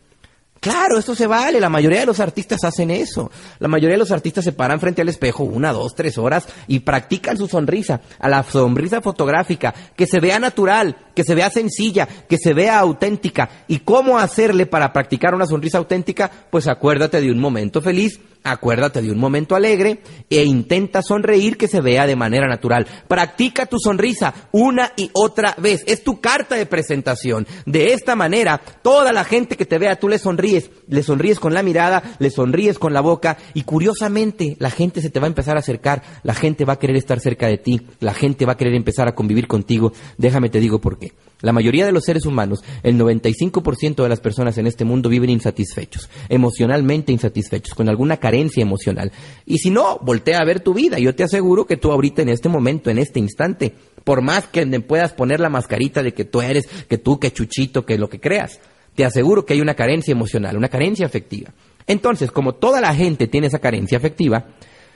[0.60, 1.60] Claro, esto se vale.
[1.60, 3.30] La mayoría de los artistas hacen eso.
[3.58, 6.80] La mayoría de los artistas se paran frente al espejo una, dos, tres horas y
[6.80, 12.06] practican su sonrisa, a la sonrisa fotográfica, que se vea natural, que se vea sencilla,
[12.28, 13.48] que se vea auténtica.
[13.66, 16.30] ¿Y cómo hacerle para practicar una sonrisa auténtica?
[16.50, 19.98] Pues acuérdate de un momento feliz Acuérdate de un momento alegre
[20.30, 22.86] e intenta sonreír que se vea de manera natural.
[23.08, 25.82] Practica tu sonrisa una y otra vez.
[25.88, 27.44] Es tu carta de presentación.
[27.66, 30.70] De esta manera, toda la gente que te vea, tú le sonríes.
[30.86, 35.10] Le sonríes con la mirada, le sonríes con la boca y curiosamente la gente se
[35.10, 36.02] te va a empezar a acercar.
[36.22, 37.80] La gente va a querer estar cerca de ti.
[37.98, 39.92] La gente va a querer empezar a convivir contigo.
[40.18, 41.05] Déjame te digo por qué.
[41.42, 45.28] La mayoría de los seres humanos, el 95% de las personas en este mundo viven
[45.28, 49.12] insatisfechos, emocionalmente insatisfechos, con alguna carencia emocional.
[49.44, 50.98] Y si no, voltea a ver tu vida.
[50.98, 54.66] Yo te aseguro que tú ahorita en este momento, en este instante, por más que
[54.80, 58.18] puedas poner la mascarita de que tú eres, que tú, que chuchito, que lo que
[58.18, 58.58] creas,
[58.94, 61.52] te aseguro que hay una carencia emocional, una carencia afectiva.
[61.86, 64.46] Entonces, como toda la gente tiene esa carencia afectiva,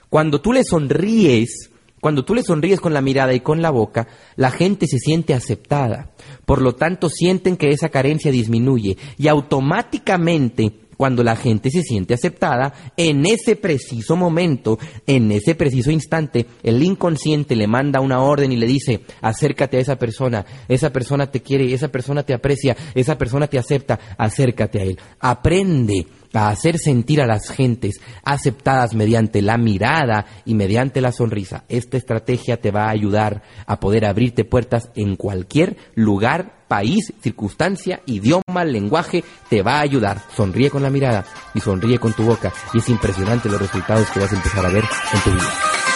[0.09, 1.69] cuando tú le sonríes,
[2.01, 5.35] cuando tú le sonríes con la mirada y con la boca, la gente se siente
[5.35, 6.13] aceptada.
[6.47, 12.13] Por lo tanto, sienten que esa carencia disminuye y automáticamente cuando la gente se siente
[12.13, 18.53] aceptada, en ese preciso momento, en ese preciso instante, el inconsciente le manda una orden
[18.53, 22.77] y le dice, acércate a esa persona, esa persona te quiere, esa persona te aprecia,
[22.95, 24.99] esa persona te acepta, acércate a él.
[25.21, 31.64] Aprende a hacer sentir a las gentes aceptadas mediante la mirada y mediante la sonrisa.
[31.69, 38.01] Esta estrategia te va a ayudar a poder abrirte puertas en cualquier lugar, país, circunstancia,
[38.07, 40.23] idioma, lenguaje, te va a ayudar.
[40.37, 44.21] Sonríe con la mirada y sonríe con tu boca y es impresionante los resultados que
[44.21, 45.89] vas a empezar a ver en tu vida.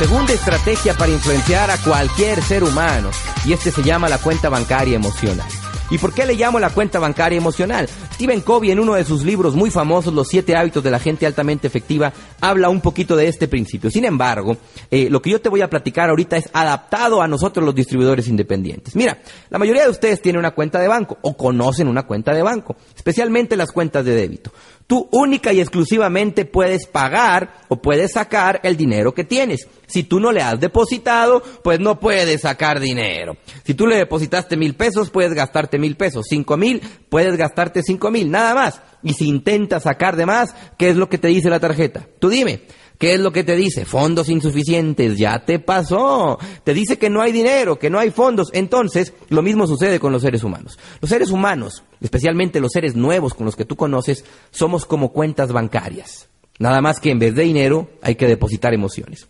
[0.00, 3.10] Segunda estrategia para influenciar a cualquier ser humano,
[3.44, 5.46] y este se llama la cuenta bancaria emocional.
[5.90, 7.88] ¿Y por qué le llamo la cuenta bancaria emocional?
[8.14, 11.26] Stephen Covey en uno de sus libros muy famosos, Los siete hábitos de la gente
[11.26, 13.90] altamente efectiva, habla un poquito de este principio.
[13.90, 14.56] Sin embargo,
[14.90, 18.28] eh, lo que yo te voy a platicar ahorita es adaptado a nosotros los distribuidores
[18.28, 18.94] independientes.
[18.94, 22.42] Mira, la mayoría de ustedes tienen una cuenta de banco o conocen una cuenta de
[22.42, 24.52] banco, especialmente las cuentas de débito
[24.90, 29.68] tú única y exclusivamente puedes pagar o puedes sacar el dinero que tienes.
[29.86, 33.36] Si tú no le has depositado, pues no puedes sacar dinero.
[33.62, 36.26] Si tú le depositaste mil pesos, puedes gastarte mil pesos.
[36.28, 38.80] Cinco mil, puedes gastarte cinco mil, nada más.
[39.02, 42.06] Y si intentas sacar de más, ¿qué es lo que te dice la tarjeta?
[42.20, 42.62] Tú dime.
[43.00, 43.86] ¿Qué es lo que te dice?
[43.86, 46.38] Fondos insuficientes, ya te pasó.
[46.64, 48.50] Te dice que no hay dinero, que no hay fondos.
[48.52, 50.78] Entonces, lo mismo sucede con los seres humanos.
[51.00, 55.50] Los seres humanos, especialmente los seres nuevos con los que tú conoces, somos como cuentas
[55.50, 56.28] bancarias.
[56.58, 59.28] Nada más que en vez de dinero hay que depositar emociones.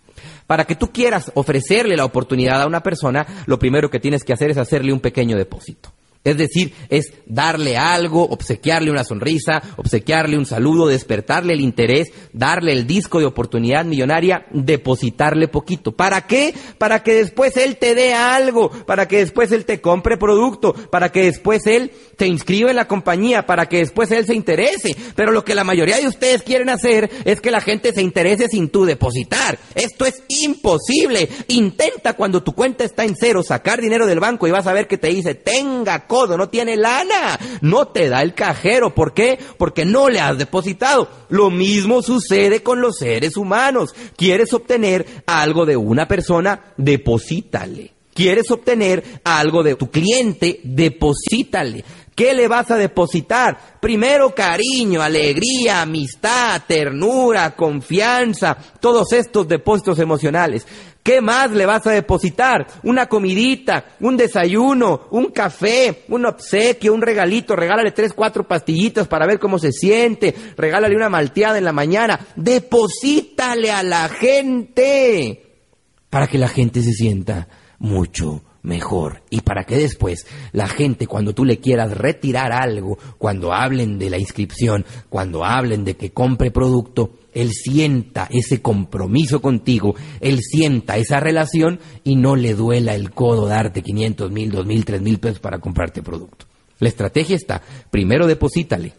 [0.49, 4.33] Para que tú quieras ofrecerle la oportunidad a una persona, lo primero que tienes que
[4.33, 5.93] hacer es hacerle un pequeño depósito.
[6.23, 12.73] Es decir, es darle algo, obsequiarle una sonrisa, obsequiarle un saludo, despertarle el interés, darle
[12.73, 15.93] el disco de oportunidad millonaria, depositarle poquito.
[15.93, 16.55] ¿Para qué?
[16.77, 21.11] Para que después él te dé algo, para que después él te compre producto, para
[21.11, 24.95] que después él te inscriba en la compañía, para que después él se interese.
[25.17, 28.47] Pero lo que la mayoría de ustedes quieren hacer es que la gente se interese
[28.49, 29.59] sin tú depositar.
[29.75, 31.31] Esto es imposible.
[31.49, 34.87] Intenta cuando tu cuenta está en cero sacar dinero del banco y vas a ver
[34.87, 38.93] que te dice, tenga codo, no tiene lana, no te da el cajero.
[38.93, 39.39] ¿Por qué?
[39.57, 41.09] Porque no le has depositado.
[41.29, 43.95] Lo mismo sucede con los seres humanos.
[44.17, 46.75] ¿Quieres obtener algo de una persona?
[46.77, 47.93] Deposítale.
[48.13, 50.59] ¿Quieres obtener algo de tu cliente?
[50.65, 51.85] Deposítale.
[52.21, 53.57] ¿Qué le vas a depositar?
[53.81, 60.67] Primero cariño, alegría, amistad, ternura, confianza, todos estos depósitos emocionales.
[61.03, 62.67] ¿Qué más le vas a depositar?
[62.83, 67.57] Una comidita, un desayuno, un café, un obsequio, un regalito.
[67.57, 70.35] Regálale tres, cuatro pastillitas para ver cómo se siente.
[70.59, 72.21] Regálale una malteada en la mañana.
[72.37, 75.57] Deposítale a la gente
[76.11, 79.23] para que la gente se sienta mucho mejor.
[79.31, 84.11] Y para que después la gente, cuando tú le quieras retirar algo, cuando hablen de
[84.11, 90.97] la inscripción, cuando hablen de que compre producto, él sienta ese compromiso contigo, él sienta
[90.97, 95.19] esa relación y no le duela el codo darte 500 mil, 2 mil, 3 mil
[95.19, 96.47] pesos para comprarte producto.
[96.79, 98.95] La estrategia está, primero deposítale,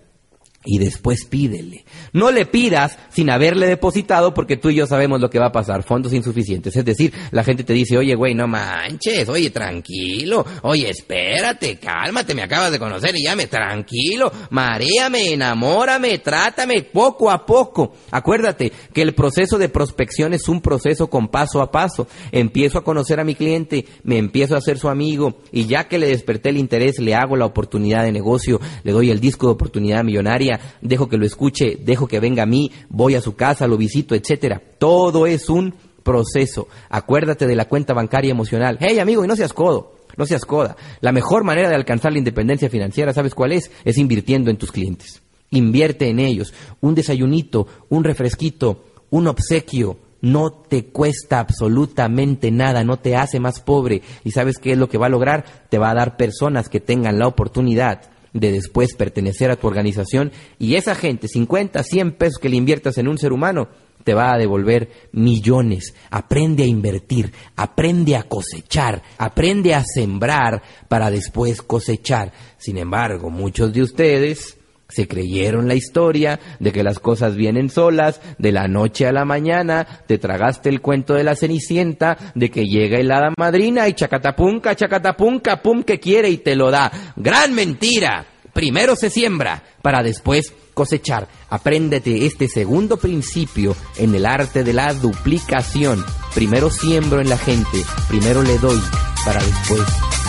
[0.63, 1.86] y después pídele.
[2.13, 5.52] No le pidas sin haberle depositado porque tú y yo sabemos lo que va a
[5.52, 6.76] pasar, fondos insuficientes.
[6.76, 12.36] Es decir, la gente te dice, oye, güey, no manches, oye, tranquilo, oye, espérate, cálmate,
[12.36, 17.93] me acabas de conocer y llame, tranquilo, maréame, enamórame, trátame poco a poco.
[18.12, 22.08] Acuérdate que el proceso de prospección es un proceso con paso a paso.
[22.32, 25.97] Empiezo a conocer a mi cliente, me empiezo a hacer su amigo y ya que
[25.97, 29.54] le desperté el interés, le hago la oportunidad de negocio, le doy el disco de
[29.54, 30.50] oportunidad millonaria,
[30.81, 34.15] dejo que lo escuche, dejo que venga a mí, voy a su casa, lo visito,
[34.15, 34.62] etcétera.
[34.77, 35.73] Todo es un
[36.04, 36.67] proceso.
[36.89, 38.77] Acuérdate de la cuenta bancaria emocional.
[38.79, 39.95] Hey, amigo, y no seas codo.
[40.17, 40.75] No seas coda.
[40.99, 43.71] La mejor manera de alcanzar la independencia financiera, ¿sabes cuál es?
[43.85, 45.21] Es invirtiendo en tus clientes.
[45.52, 46.54] Invierte en ellos.
[46.81, 53.60] Un desayunito, un refresquito, un obsequio, no te cuesta absolutamente nada, no te hace más
[53.60, 54.02] pobre.
[54.23, 55.45] ¿Y sabes qué es lo que va a lograr?
[55.69, 60.32] Te va a dar personas que tengan la oportunidad de después pertenecer a tu organización
[60.58, 63.69] y esa gente, 50, 100 pesos que le inviertas en un ser humano,
[64.04, 65.94] te va a devolver millones.
[66.10, 72.32] Aprende a invertir, aprende a cosechar, aprende a sembrar para después cosechar.
[72.58, 74.58] Sin embargo, muchos de ustedes
[74.92, 79.25] se creyeron la historia de que las cosas vienen solas, de la noche a la
[79.25, 83.94] mañana, te tragaste el cuento de la cenicienta, de que llega el hada madrina y
[83.94, 86.92] chacatapunca, chacatapunca, pum, que quiere y te lo da.
[87.15, 88.25] ¡Gran mentira!
[88.54, 91.27] Primero se siembra para después cosechar.
[91.50, 96.04] Apréndete este segundo principio en el arte de la duplicación.
[96.35, 98.81] Primero siembro en la gente, primero le doy
[99.25, 99.81] para después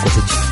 [0.03, 0.52] cosechar.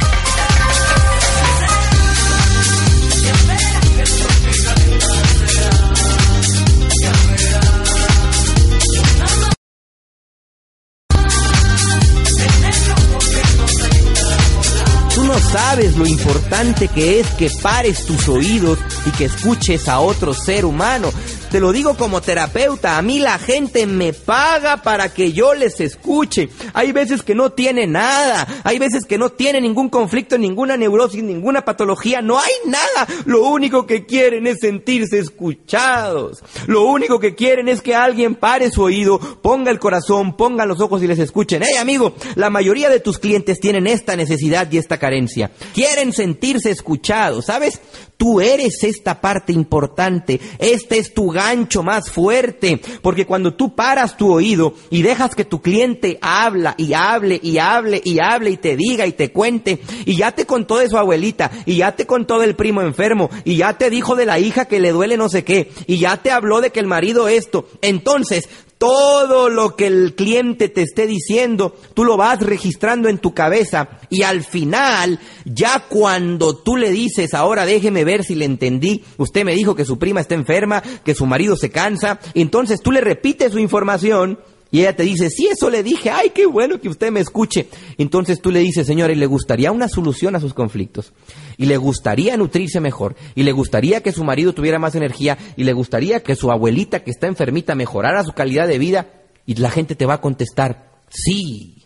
[15.70, 20.64] Sabes lo importante que es que pares tus oídos y que escuches a otro ser
[20.64, 21.12] humano.
[21.51, 25.80] Te lo digo como terapeuta, a mí la gente me paga para que yo les
[25.80, 26.48] escuche.
[26.74, 31.24] Hay veces que no tiene nada, hay veces que no tiene ningún conflicto, ninguna neurosis,
[31.24, 33.09] ninguna patología, no hay nada.
[33.24, 36.44] Lo único que quieren es sentirse escuchados.
[36.68, 40.80] Lo único que quieren es que alguien pare su oído, ponga el corazón, ponga los
[40.80, 41.64] ojos y les escuchen.
[41.64, 45.51] Hey amigo, la mayoría de tus clientes tienen esta necesidad y esta carencia.
[45.74, 47.80] Quieren sentirse escuchados, ¿sabes?
[48.20, 50.38] Tú eres esta parte importante.
[50.59, 52.80] Este es tu gancho más fuerte.
[53.03, 57.59] Porque cuando tú paras tu oído y dejas que tu cliente habla y hable y
[57.59, 60.99] hable y hable y te diga y te cuente y ya te contó de su
[60.99, 64.66] abuelita y ya te contó del primo enfermo y ya te dijo de la hija
[64.66, 67.66] que le duele no sé qué y ya te habló de que el marido esto.
[67.80, 68.49] Entonces
[68.80, 73.90] todo lo que el cliente te esté diciendo, tú lo vas registrando en tu cabeza
[74.08, 79.44] y al final, ya cuando tú le dices, ahora déjeme ver si le entendí, usted
[79.44, 83.02] me dijo que su prima está enferma, que su marido se cansa, entonces tú le
[83.02, 84.38] repites su información
[84.70, 87.68] y ella te dice, sí, eso le dije, ay, qué bueno que usted me escuche.
[87.98, 91.12] Entonces tú le dices, señora, ¿y le gustaría una solución a sus conflictos?
[91.56, 93.16] ¿Y le gustaría nutrirse mejor?
[93.34, 95.36] ¿Y le gustaría que su marido tuviera más energía?
[95.56, 99.08] ¿Y le gustaría que su abuelita que está enfermita mejorara su calidad de vida?
[99.44, 101.79] Y la gente te va a contestar, sí.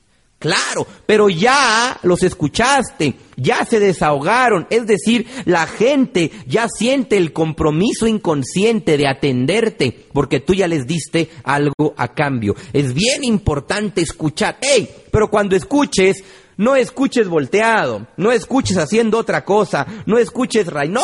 [0.44, 7.32] Claro, pero ya los escuchaste, ya se desahogaron, es decir, la gente ya siente el
[7.32, 12.54] compromiso inconsciente de atenderte porque tú ya les diste algo a cambio.
[12.74, 14.58] Es bien importante escuchar.
[14.60, 14.86] ¡Ey!
[15.10, 16.22] Pero cuando escuches,
[16.58, 21.00] no escuches volteado, no escuches haciendo otra cosa, no escuches ray, no,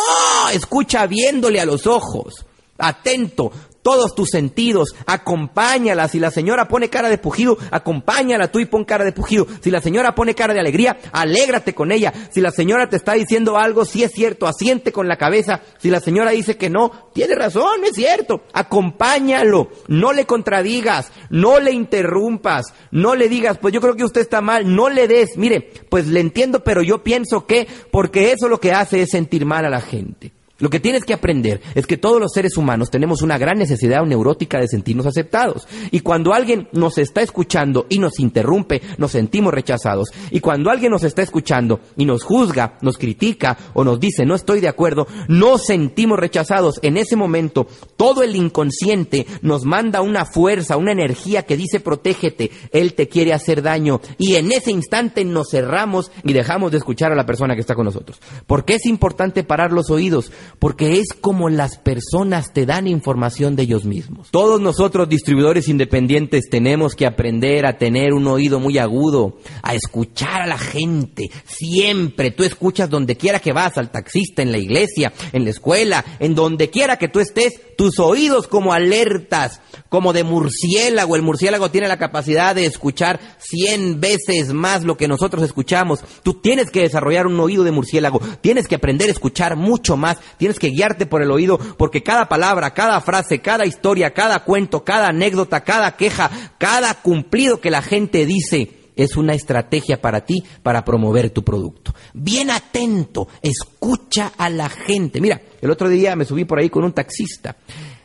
[0.52, 2.44] escucha viéndole a los ojos
[2.80, 3.52] atento,
[3.82, 6.08] todos tus sentidos, acompáñala.
[6.08, 9.46] Si la señora pone cara de pujido, acompáñala tú y pon cara de pujido.
[9.62, 12.12] Si la señora pone cara de alegría, alégrate con ella.
[12.30, 15.62] Si la señora te está diciendo algo, si es cierto, asiente con la cabeza.
[15.78, 18.42] Si la señora dice que no, tiene razón, es cierto.
[18.52, 24.20] Acompáñalo, no le contradigas, no le interrumpas, no le digas, pues yo creo que usted
[24.20, 28.48] está mal, no le des, mire, pues le entiendo, pero yo pienso que, porque eso
[28.48, 30.32] lo que hace es sentir mal a la gente.
[30.60, 34.04] Lo que tienes que aprender es que todos los seres humanos tenemos una gran necesidad
[34.04, 35.66] neurótica de sentirnos aceptados.
[35.90, 40.08] Y cuando alguien nos está escuchando y nos interrumpe, nos sentimos rechazados.
[40.30, 44.34] Y cuando alguien nos está escuchando y nos juzga, nos critica o nos dice no
[44.34, 46.78] estoy de acuerdo, nos sentimos rechazados.
[46.82, 52.50] En ese momento, todo el inconsciente nos manda una fuerza, una energía que dice protégete,
[52.72, 54.00] él te quiere hacer daño.
[54.18, 57.74] Y en ese instante nos cerramos y dejamos de escuchar a la persona que está
[57.74, 58.20] con nosotros.
[58.46, 60.30] ¿Por qué es importante parar los oídos?
[60.58, 64.30] Porque es como las personas te dan información de ellos mismos.
[64.30, 70.42] Todos nosotros distribuidores independientes tenemos que aprender a tener un oído muy agudo, a escuchar
[70.42, 71.30] a la gente.
[71.44, 76.04] Siempre tú escuchas donde quiera que vas, al taxista, en la iglesia, en la escuela,
[76.18, 81.16] en donde quiera que tú estés, tus oídos como alertas, como de murciélago.
[81.16, 86.00] El murciélago tiene la capacidad de escuchar cien veces más lo que nosotros escuchamos.
[86.22, 90.18] Tú tienes que desarrollar un oído de murciélago, tienes que aprender a escuchar mucho más,
[90.36, 94.84] tienes que guiarte por el oído, porque cada palabra, cada frase, cada historia, cada cuento,
[94.84, 100.44] cada anécdota, cada queja, cada cumplido que la gente dice, es una estrategia para ti
[100.62, 101.94] para promover tu producto.
[102.14, 105.20] Bien atento, escucha a la gente.
[105.20, 107.56] Mira, el otro día me subí por ahí con un taxista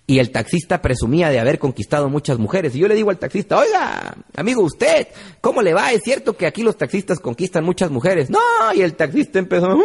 [0.07, 2.75] y el taxista presumía de haber conquistado muchas mujeres.
[2.75, 5.07] Y yo le digo al taxista, oiga, amigo, usted,
[5.41, 5.91] ¿cómo le va?
[5.91, 8.29] Es cierto que aquí los taxistas conquistan muchas mujeres.
[8.29, 8.39] No,
[8.75, 9.81] y el taxista empezó, mmm,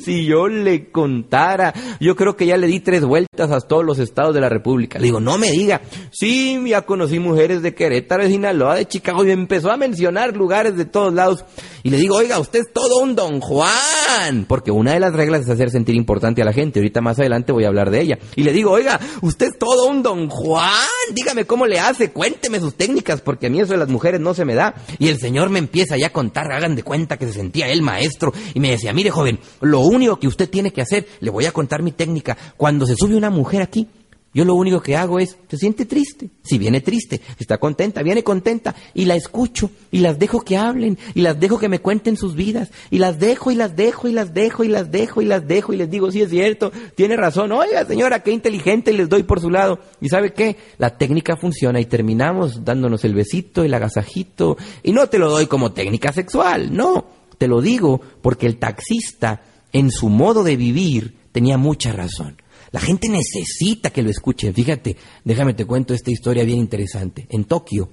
[0.00, 3.98] si yo le contara, yo creo que ya le di tres vueltas a todos los
[3.98, 4.98] estados de la República.
[4.98, 9.24] Le digo, no me diga, sí, ya conocí mujeres de Querétaro, de Sinaloa, de Chicago,
[9.24, 11.44] y empezó a mencionar lugares de todos lados.
[11.82, 15.42] Y le digo, oiga, usted es todo un don Juan, porque una de las reglas
[15.42, 16.78] es hacer sentir importante a la gente.
[16.78, 18.18] Ahorita más adelante voy a hablar de ella.
[18.36, 20.70] Y le digo, oiga, usted es todo un don Juan,
[21.12, 24.32] dígame cómo le hace, cuénteme sus técnicas, porque a mí eso de las mujeres no
[24.32, 24.74] se me da.
[24.98, 27.82] Y el señor me empieza ya a contar, hagan de cuenta que se sentía él
[27.82, 31.46] maestro, y me decía, mire joven, lo único que usted tiene que hacer, le voy
[31.46, 33.88] a contar mi técnica, cuando se sube una mujer aquí,
[34.34, 36.30] yo lo único que hago es, se siente triste.
[36.42, 40.98] Si viene triste, está contenta, viene contenta y la escucho y las dejo que hablen
[41.14, 44.12] y las dejo que me cuenten sus vidas y las dejo y las dejo y
[44.12, 47.16] las dejo y las dejo y las dejo y les digo, sí es cierto, tiene
[47.16, 49.80] razón, oiga señora, qué inteligente les doy por su lado.
[50.00, 55.08] Y sabe qué, la técnica funciona y terminamos dándonos el besito, el agasajito y no
[55.08, 57.04] te lo doy como técnica sexual, no,
[57.36, 59.42] te lo digo porque el taxista
[59.72, 62.40] en su modo de vivir tenía mucha razón.
[62.70, 64.54] La gente necesita que lo escuchen.
[64.54, 67.26] Fíjate, déjame te cuento esta historia bien interesante.
[67.30, 67.90] En Tokio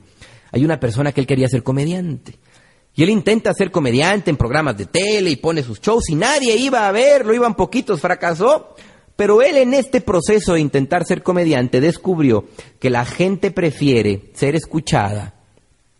[0.52, 2.40] hay una persona que él quería ser comediante.
[2.96, 6.56] Y él intenta ser comediante en programas de tele y pone sus shows y nadie
[6.56, 8.76] iba a verlo, iban poquitos, fracasó.
[9.16, 12.46] Pero él en este proceso de intentar ser comediante descubrió
[12.80, 15.36] que la gente prefiere ser escuchada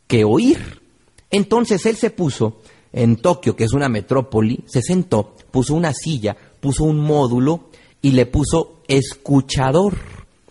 [0.08, 0.82] que oír.
[1.30, 2.62] Entonces él se puso
[2.94, 7.70] en Tokio, que es una metrópoli, se sentó, puso una silla, puso un módulo
[8.02, 9.98] y le puso escuchador.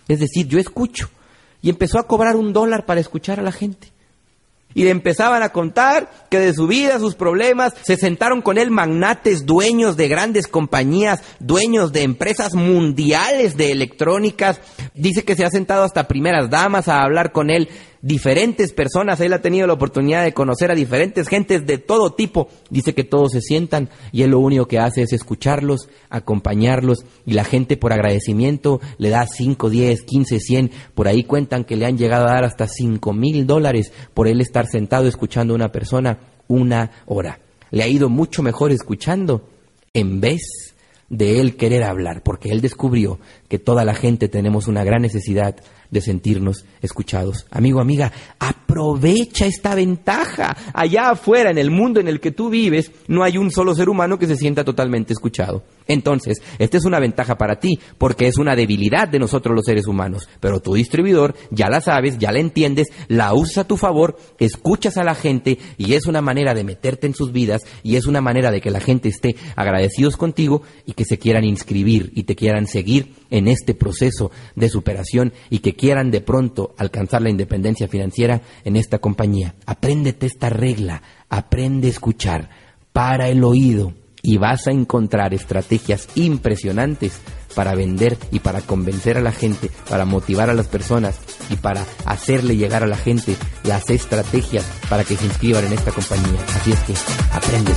[0.06, 1.08] Es decir, yo escucho.
[1.60, 3.88] Y empezó a cobrar un dólar para escuchar a la gente.
[4.74, 8.70] Y le empezaban a contar que de su vida, sus problemas, se sentaron con él
[8.70, 14.60] magnates, dueños de grandes compañías, dueños de empresas mundiales de electrónicas.
[14.94, 17.68] Dice que se ha sentado hasta primeras damas a hablar con él
[18.02, 22.48] diferentes personas, él ha tenido la oportunidad de conocer a diferentes gentes de todo tipo.
[22.70, 27.32] Dice que todos se sientan y él lo único que hace es escucharlos, acompañarlos y
[27.32, 30.70] la gente por agradecimiento le da 5, 10, 15, 100.
[30.94, 34.40] Por ahí cuentan que le han llegado a dar hasta 5 mil dólares por él
[34.40, 37.40] estar sentado escuchando a una persona una hora.
[37.70, 39.48] Le ha ido mucho mejor escuchando
[39.92, 40.74] en vez
[41.08, 43.18] de él querer hablar, porque él descubrió
[43.48, 45.56] que toda la gente tenemos una gran necesidad
[45.90, 47.46] de sentirnos escuchados.
[47.50, 50.56] Amigo, amiga, aprovecha esta ventaja.
[50.74, 53.88] Allá afuera, en el mundo en el que tú vives, no hay un solo ser
[53.88, 55.64] humano que se sienta totalmente escuchado.
[55.86, 59.86] Entonces, esta es una ventaja para ti, porque es una debilidad de nosotros los seres
[59.86, 60.28] humanos.
[60.38, 64.98] Pero tu distribuidor ya la sabes, ya la entiendes, la usas a tu favor, escuchas
[64.98, 68.20] a la gente y es una manera de meterte en sus vidas y es una
[68.20, 72.36] manera de que la gente esté agradecidos contigo y que se quieran inscribir y te
[72.36, 77.88] quieran seguir en este proceso de superación y que quieran de pronto alcanzar la independencia
[77.88, 79.54] financiera en esta compañía.
[79.66, 82.50] Apréndete esta regla, aprende a escuchar,
[82.92, 87.20] para el oído y vas a encontrar estrategias impresionantes
[87.54, 91.18] para vender y para convencer a la gente, para motivar a las personas
[91.50, 95.92] y para hacerle llegar a la gente las estrategias para que se inscriban en esta
[95.92, 96.40] compañía.
[96.56, 96.94] Así es que
[97.32, 97.72] aprende.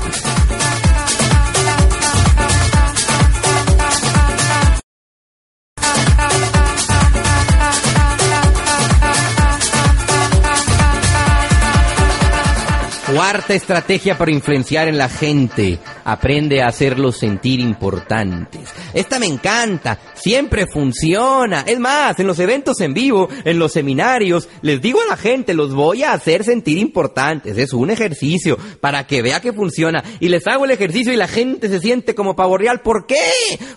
[13.14, 15.80] Cuarta estrategia para influenciar en la gente.
[16.04, 18.62] Aprende a hacerlos sentir importantes.
[18.93, 19.99] Esta me encanta.
[20.16, 21.62] Siempre funciona.
[21.68, 25.54] Es más, en los eventos en vivo, en los seminarios, les digo a la gente,
[25.54, 27.58] los voy a hacer sentir importantes.
[27.58, 30.04] Es un ejercicio para que vea que funciona.
[30.20, 32.82] Y les hago el ejercicio y la gente se siente como pavo real.
[32.82, 33.16] ¿Por qué?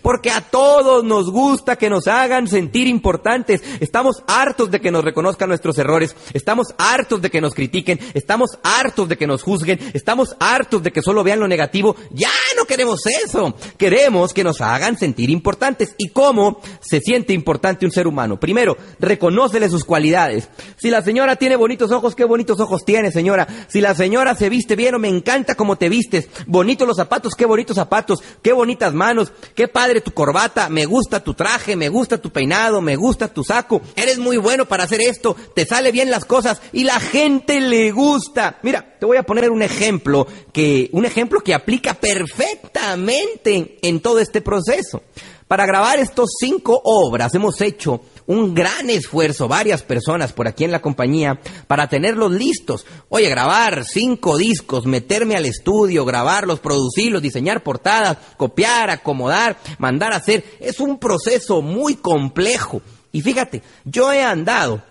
[0.02, 3.62] Porque a todos nos gusta que nos hagan sentir importantes.
[3.80, 6.14] Estamos hartos de que nos reconozcan nuestros errores.
[6.32, 8.00] Estamos hartos de que nos critiquen.
[8.14, 12.30] Estamos hartos de que nos juzguen, estamos hartos de que solo vean lo negativo, ya
[12.56, 13.54] no queremos eso.
[13.76, 15.94] Queremos que nos hagan sentir importantes.
[15.98, 18.38] ¿Y cómo se siente importante un ser humano?
[18.38, 20.48] Primero, reconócele sus cualidades.
[20.76, 23.48] Si la señora tiene bonitos ojos, qué bonitos ojos tiene, señora.
[23.68, 26.28] Si la señora se viste bien o me encanta cómo te vistes.
[26.46, 28.22] Bonitos los zapatos, qué bonitos zapatos.
[28.42, 29.32] Qué bonitas manos.
[29.54, 30.68] Qué padre tu corbata.
[30.68, 33.82] Me gusta tu traje, me gusta tu peinado, me gusta tu saco.
[33.96, 35.36] Eres muy bueno para hacer esto.
[35.54, 38.58] Te sale bien las cosas y la gente le gusta.
[38.62, 44.18] Mira, te voy a poner un ejemplo que, un ejemplo que aplica perfectamente en todo
[44.18, 45.02] este proceso.
[45.48, 50.72] Para grabar estos cinco obras hemos hecho un gran esfuerzo, varias personas por aquí en
[50.72, 52.84] la compañía, para tenerlos listos.
[53.08, 60.16] Oye, grabar cinco discos, meterme al estudio, grabarlos, producirlos, diseñar portadas, copiar, acomodar, mandar a
[60.16, 62.82] hacer, es un proceso muy complejo.
[63.12, 64.82] Y fíjate, yo he andado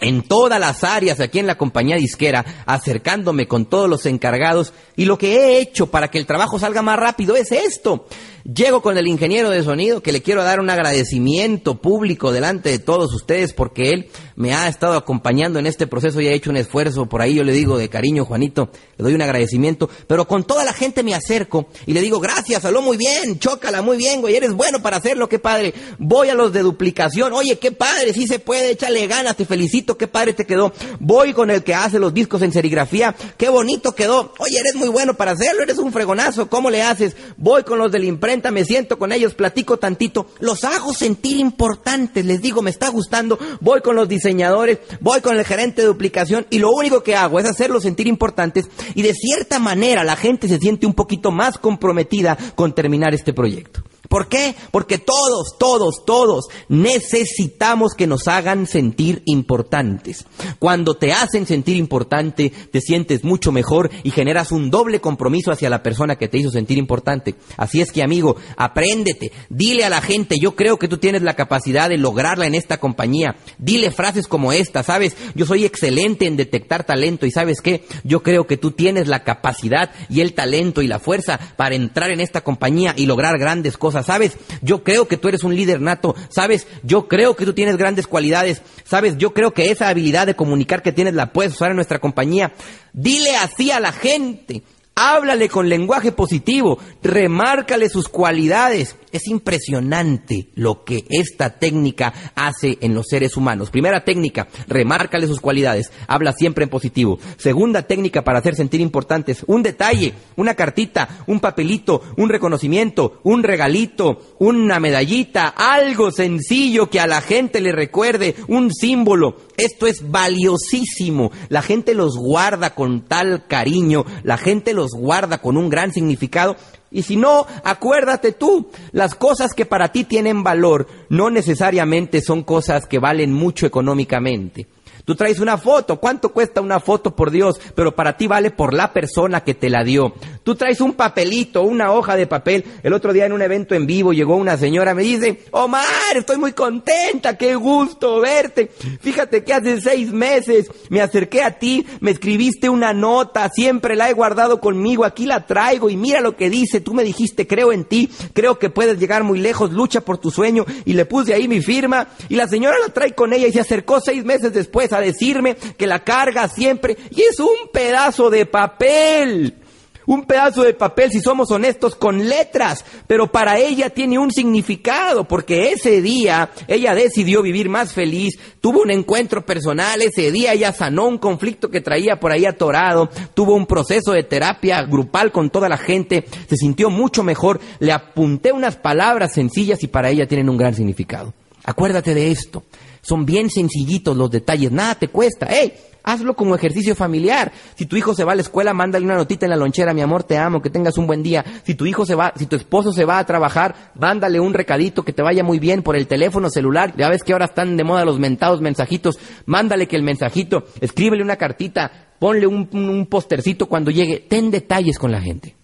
[0.00, 5.06] en todas las áreas aquí en la compañía disquera, acercándome con todos los encargados y
[5.06, 8.06] lo que he hecho para que el trabajo salga más rápido es esto.
[8.54, 12.78] Llego con el ingeniero de sonido que le quiero dar un agradecimiento público delante de
[12.78, 16.56] todos ustedes porque él me ha estado acompañando en este proceso y ha hecho un
[16.56, 17.06] esfuerzo.
[17.06, 19.90] Por ahí yo le digo de cariño, Juanito, le doy un agradecimiento.
[20.06, 23.82] Pero con toda la gente me acerco y le digo, gracias, habló muy bien, chócala
[23.82, 25.74] muy bien, güey, eres bueno para hacerlo, qué padre.
[25.98, 29.98] Voy a los de duplicación, oye, qué padre, sí se puede, échale ganas, te felicito,
[29.98, 30.72] qué padre te quedó.
[31.00, 34.32] Voy con el que hace los discos en serigrafía, qué bonito quedó.
[34.38, 37.16] Oye, eres muy bueno para hacerlo, eres un fregonazo, ¿cómo le haces?
[37.36, 38.06] Voy con los de la
[38.50, 43.38] me siento con ellos, platico tantito, los hago sentir importantes, les digo, me está gustando,
[43.60, 47.38] voy con los diseñadores, voy con el gerente de duplicación y lo único que hago
[47.38, 51.58] es hacerlos sentir importantes y de cierta manera la gente se siente un poquito más
[51.58, 53.82] comprometida con terminar este proyecto.
[54.08, 54.54] ¿Por qué?
[54.70, 60.24] Porque todos, todos, todos necesitamos que nos hagan sentir importantes.
[60.58, 65.70] Cuando te hacen sentir importante, te sientes mucho mejor y generas un doble compromiso hacia
[65.70, 67.34] la persona que te hizo sentir importante.
[67.56, 71.34] Así es que, amigo, apréndete, dile a la gente, yo creo que tú tienes la
[71.34, 73.36] capacidad de lograrla en esta compañía.
[73.58, 75.16] Dile frases como esta, ¿sabes?
[75.34, 77.84] Yo soy excelente en detectar talento y ¿sabes qué?
[78.04, 82.10] Yo creo que tú tienes la capacidad y el talento y la fuerza para entrar
[82.10, 84.36] en esta compañía y lograr grandes cosas ¿sabes?
[84.62, 86.66] Yo creo que tú eres un líder nato, ¿sabes?
[86.82, 89.16] Yo creo que tú tienes grandes cualidades, ¿sabes?
[89.18, 92.52] Yo creo que esa habilidad de comunicar que tienes la puedes usar en nuestra compañía.
[92.92, 94.62] Dile así a la gente.
[94.98, 98.96] Háblale con lenguaje positivo, remárcale sus cualidades.
[99.12, 103.70] Es impresionante lo que esta técnica hace en los seres humanos.
[103.70, 107.18] Primera técnica, remárcale sus cualidades, habla siempre en positivo.
[107.36, 113.42] Segunda técnica para hacer sentir importantes, un detalle, una cartita, un papelito, un reconocimiento, un
[113.42, 119.36] regalito, una medallita, algo sencillo que a la gente le recuerde, un símbolo.
[119.58, 121.32] Esto es valiosísimo.
[121.50, 126.56] La gente los guarda con tal cariño, la gente los guarda con un gran significado.
[126.90, 132.42] Y si no, acuérdate tú, las cosas que para ti tienen valor no necesariamente son
[132.42, 134.66] cosas que valen mucho económicamente.
[135.06, 137.60] Tú traes una foto, ¿cuánto cuesta una foto por Dios?
[137.76, 140.14] Pero para ti vale por la persona que te la dio.
[140.46, 142.64] Tú traes un papelito, una hoja de papel.
[142.84, 145.82] El otro día en un evento en vivo llegó una señora, me dice, Omar,
[146.14, 148.70] estoy muy contenta, qué gusto verte.
[149.00, 154.08] Fíjate que hace seis meses me acerqué a ti, me escribiste una nota, siempre la
[154.08, 157.72] he guardado conmigo, aquí la traigo y mira lo que dice, tú me dijiste, creo
[157.72, 161.34] en ti, creo que puedes llegar muy lejos, lucha por tu sueño y le puse
[161.34, 164.52] ahí mi firma y la señora la trae con ella y se acercó seis meses
[164.52, 169.65] después a decirme que la carga siempre y es un pedazo de papel.
[170.06, 175.26] Un pedazo de papel, si somos honestos, con letras, pero para ella tiene un significado,
[175.26, 180.72] porque ese día ella decidió vivir más feliz, tuvo un encuentro personal, ese día ella
[180.72, 185.50] sanó un conflicto que traía por ahí atorado, tuvo un proceso de terapia grupal con
[185.50, 190.26] toda la gente, se sintió mucho mejor, le apunté unas palabras sencillas y para ella
[190.26, 191.34] tienen un gran significado.
[191.64, 192.62] Acuérdate de esto.
[193.06, 195.46] Son bien sencillitos los detalles, nada te cuesta.
[195.46, 195.72] ¡Ey!
[196.02, 197.52] Hazlo como ejercicio familiar.
[197.76, 200.00] Si tu hijo se va a la escuela, mándale una notita en la lonchera, mi
[200.00, 201.44] amor, te amo, que tengas un buen día.
[201.64, 205.04] Si tu hijo se va, si tu esposo se va a trabajar, mándale un recadito
[205.04, 206.94] que te vaya muy bien por el teléfono celular.
[206.96, 209.20] Ya ves que ahora están de moda los mentados mensajitos.
[209.46, 214.26] Mándale que el mensajito, escríbele una cartita, ponle un, un postercito cuando llegue.
[214.28, 215.54] Ten detalles con la gente.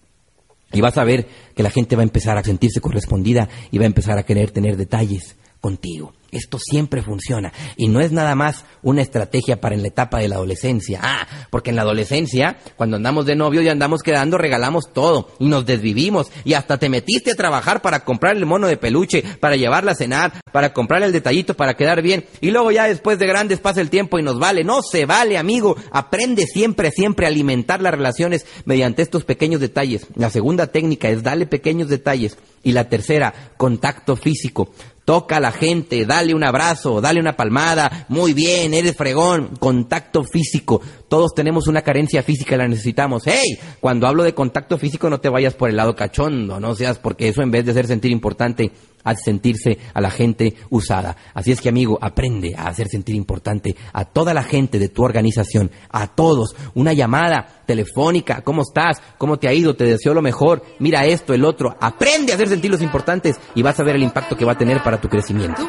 [0.71, 3.83] Y vas a ver que la gente va a empezar a sentirse correspondida y va
[3.83, 6.13] a empezar a querer tener detalles contigo.
[6.33, 10.27] Esto siempre funciona y no es nada más una estrategia para en la etapa de
[10.27, 10.99] la adolescencia.
[11.01, 15.47] Ah, porque en la adolescencia, cuando andamos de novio y andamos quedando, regalamos todo y
[15.47, 19.55] nos desvivimos y hasta te metiste a trabajar para comprar el mono de peluche, para
[19.55, 23.27] llevarla a cenar, para comprar el detallito para quedar bien y luego ya después de
[23.27, 24.63] grandes pasa el tiempo y nos vale.
[24.63, 25.75] No se vale, amigo.
[25.91, 30.07] Aprende siempre, siempre a alimentar las relaciones mediante estos pequeños detalles.
[30.15, 34.69] La segunda técnica es darle pequeños detalles y la tercera, contacto físico.
[35.05, 40.23] Toca a la gente, dale un abrazo, dale una palmada, muy bien, eres fregón, contacto
[40.23, 40.81] físico.
[41.13, 43.21] Todos tenemos una carencia física la necesitamos.
[43.27, 43.59] ¡Hey!
[43.79, 47.27] Cuando hablo de contacto físico no te vayas por el lado cachondo, no seas porque
[47.27, 48.71] eso en vez de hacer sentir importante,
[49.03, 51.15] hace sentirse a la gente usada.
[51.35, 55.03] Así es que amigo, aprende a hacer sentir importante a toda la gente de tu
[55.03, 56.55] organización, a todos.
[56.73, 58.99] Una llamada telefónica, ¿cómo estás?
[59.19, 59.75] ¿Cómo te ha ido?
[59.75, 60.63] Te deseo lo mejor.
[60.79, 61.77] Mira esto, el otro.
[61.79, 64.57] Aprende a hacer sentir los importantes y vas a ver el impacto que va a
[64.57, 65.61] tener para tu crecimiento.
[65.61, 65.67] Y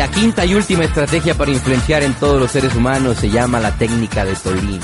[0.00, 3.76] la quinta y última estrategia para influenciar en todos los seres humanos se llama la
[3.76, 4.80] técnica de Tolín.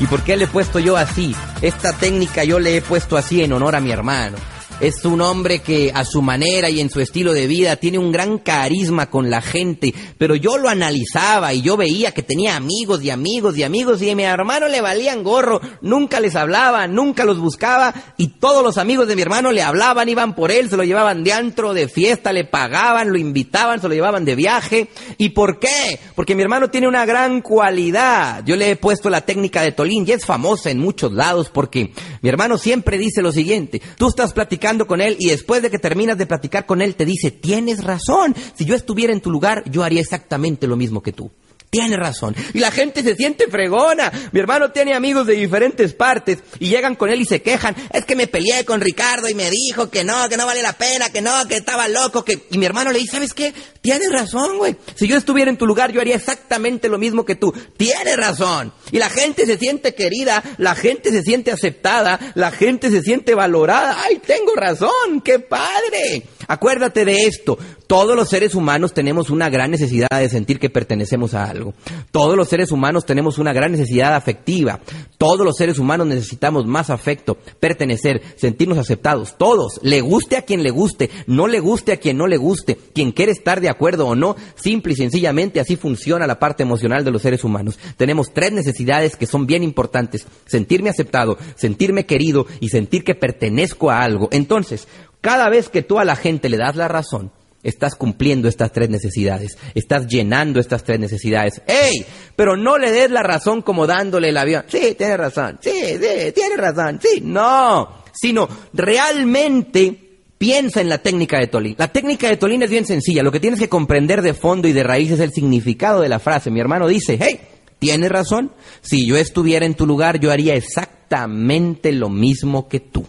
[0.00, 1.36] ¿Y por qué le he puesto yo así?
[1.60, 4.38] Esta técnica yo le he puesto así en honor a mi hermano.
[4.80, 8.10] Es un hombre que a su manera y en su estilo de vida tiene un
[8.10, 13.02] gran carisma con la gente, pero yo lo analizaba y yo veía que tenía amigos
[13.02, 17.24] y amigos y amigos y a mi hermano le valían gorro, nunca les hablaba, nunca
[17.24, 20.76] los buscaba y todos los amigos de mi hermano le hablaban, iban por él, se
[20.76, 24.88] lo llevaban de antro, de fiesta, le pagaban, lo invitaban, se lo llevaban de viaje.
[25.18, 26.00] ¿Y por qué?
[26.16, 28.42] Porque mi hermano tiene una gran cualidad.
[28.44, 31.92] Yo le he puesto la técnica de Tolín y es famosa en muchos lados porque
[32.24, 35.78] mi hermano siempre dice lo siguiente, tú estás platicando con él y después de que
[35.78, 39.62] terminas de platicar con él te dice, tienes razón, si yo estuviera en tu lugar,
[39.70, 41.30] yo haría exactamente lo mismo que tú.
[41.74, 42.36] Tiene razón.
[42.52, 44.12] Y la gente se siente fregona.
[44.30, 47.74] Mi hermano tiene amigos de diferentes partes y llegan con él y se quejan.
[47.92, 50.74] Es que me peleé con Ricardo y me dijo que no, que no vale la
[50.74, 52.46] pena, que no, que estaba loco, que...
[52.52, 53.52] Y mi hermano le dice, ¿sabes qué?
[53.80, 54.76] Tienes razón, güey.
[54.94, 57.52] Si yo estuviera en tu lugar, yo haría exactamente lo mismo que tú.
[57.76, 58.72] Tienes razón.
[58.92, 63.34] Y la gente se siente querida, la gente se siente aceptada, la gente se siente
[63.34, 63.98] valorada.
[64.04, 65.22] ¡Ay, tengo razón!
[65.24, 66.22] ¡Qué padre!
[66.48, 67.58] Acuérdate de esto.
[67.86, 71.74] Todos los seres humanos tenemos una gran necesidad de sentir que pertenecemos a algo.
[72.10, 74.80] Todos los seres humanos tenemos una gran necesidad afectiva.
[75.18, 79.36] Todos los seres humanos necesitamos más afecto, pertenecer, sentirnos aceptados.
[79.38, 79.80] Todos.
[79.82, 83.12] Le guste a quien le guste, no le guste a quien no le guste, quien
[83.12, 84.36] quiere estar de acuerdo o no.
[84.54, 87.78] Simple y sencillamente así funciona la parte emocional de los seres humanos.
[87.96, 90.26] Tenemos tres necesidades que son bien importantes.
[90.46, 94.28] Sentirme aceptado, sentirme querido y sentir que pertenezco a algo.
[94.32, 94.88] Entonces,
[95.24, 98.90] cada vez que tú a la gente le das la razón, estás cumpliendo estas tres
[98.90, 101.62] necesidades, estás llenando estas tres necesidades.
[101.66, 102.04] ¡Ey!
[102.36, 104.64] Pero no le des la razón como dándole el avión.
[104.68, 109.98] Sí, tiene razón, sí, sí, tiene razón, sí, no, sino realmente
[110.36, 111.74] piensa en la técnica de Tolín.
[111.78, 114.74] La técnica de Tolín es bien sencilla, lo que tienes que comprender de fondo y
[114.74, 116.50] de raíz es el significado de la frase.
[116.50, 117.40] Mi hermano dice, hey,
[117.78, 118.52] tienes razón,
[118.82, 123.06] si yo estuviera en tu lugar yo haría exactamente lo mismo que tú.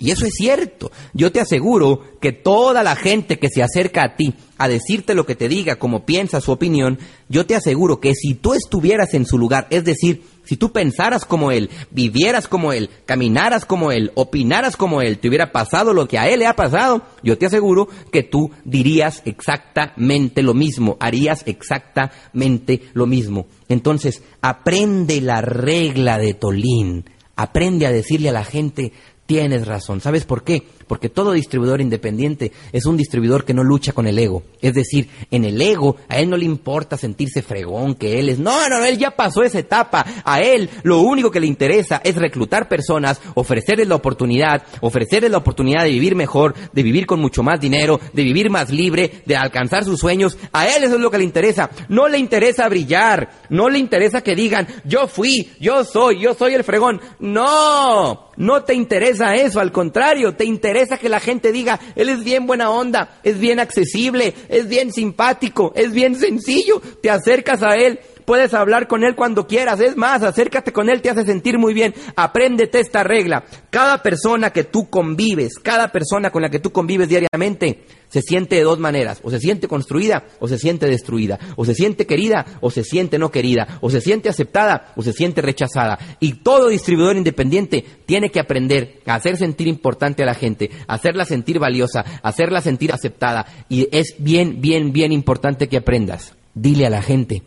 [0.00, 0.92] Y eso es cierto.
[1.12, 5.26] Yo te aseguro que toda la gente que se acerca a ti a decirte lo
[5.26, 9.26] que te diga, como piensa su opinión, yo te aseguro que si tú estuvieras en
[9.26, 14.12] su lugar, es decir, si tú pensaras como él, vivieras como él, caminaras como él,
[14.14, 17.46] opinaras como él, te hubiera pasado lo que a él le ha pasado, yo te
[17.46, 23.46] aseguro que tú dirías exactamente lo mismo, harías exactamente lo mismo.
[23.68, 27.04] Entonces, aprende la regla de Tolín,
[27.36, 28.92] aprende a decirle a la gente
[29.28, 30.00] Tienes razón.
[30.00, 30.66] ¿Sabes por qué?
[30.88, 34.42] Porque todo distribuidor independiente es un distribuidor que no lucha con el ego.
[34.60, 38.38] Es decir, en el ego a él no le importa sentirse fregón, que él es...
[38.38, 40.04] No, no, él ya pasó esa etapa.
[40.24, 45.38] A él lo único que le interesa es reclutar personas, ofrecerles la oportunidad, ofrecerles la
[45.38, 49.36] oportunidad de vivir mejor, de vivir con mucho más dinero, de vivir más libre, de
[49.36, 50.38] alcanzar sus sueños.
[50.52, 51.70] A él eso es lo que le interesa.
[51.88, 53.30] No le interesa brillar.
[53.50, 57.00] No le interesa que digan, yo fui, yo soy, yo soy el fregón.
[57.18, 58.28] No.
[58.36, 62.46] No te interesa eso, al contrario, te interesa que la gente diga, él es bien
[62.46, 67.98] buena onda, es bien accesible, es bien simpático, es bien sencillo, te acercas a él,
[68.28, 71.72] puedes hablar con él cuando quieras, es más, acércate con él, te hace sentir muy
[71.72, 73.42] bien, apréndete esta regla.
[73.70, 78.56] Cada persona que tú convives, cada persona con la que tú convives diariamente, se siente
[78.56, 82.44] de dos maneras, o se siente construida o se siente destruida, o se siente querida
[82.60, 85.98] o se siente no querida, o se siente aceptada o se siente rechazada.
[86.20, 91.24] Y todo distribuidor independiente tiene que aprender a hacer sentir importante a la gente, hacerla
[91.24, 93.46] sentir valiosa, hacerla sentir aceptada.
[93.70, 96.34] Y es bien, bien, bien importante que aprendas.
[96.54, 97.42] Dile a la gente,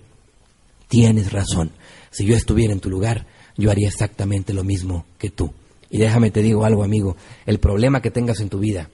[0.92, 1.72] tienes razón.
[2.10, 3.26] Si yo estuviera en tu lugar,
[3.56, 5.54] yo haría exactamente lo mismo que tú.
[5.90, 7.16] Y déjame te digo algo, amigo,
[7.46, 8.90] el problema que tengas en tu vida,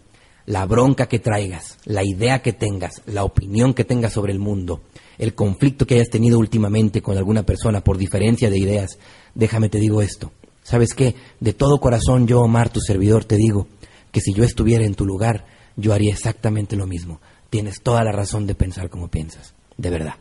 [0.46, 4.84] la bronca que traigas, la idea que tengas, la opinión que tengas sobre el mundo,
[5.18, 9.00] el conflicto que hayas tenido últimamente con alguna persona por diferencia de ideas,
[9.34, 10.32] déjame te digo esto.
[10.62, 11.16] ¿Sabes qué?
[11.40, 13.68] De todo corazón yo, Omar, tu servidor, te digo
[14.12, 17.22] que si yo estuviera en tu lugar, yo haría exactamente lo mismo.
[17.50, 19.56] Tienes toda la razón de pensar como piensas.
[19.78, 20.14] De verdad.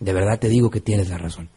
[0.00, 1.48] De verdad te digo que tienes la razón.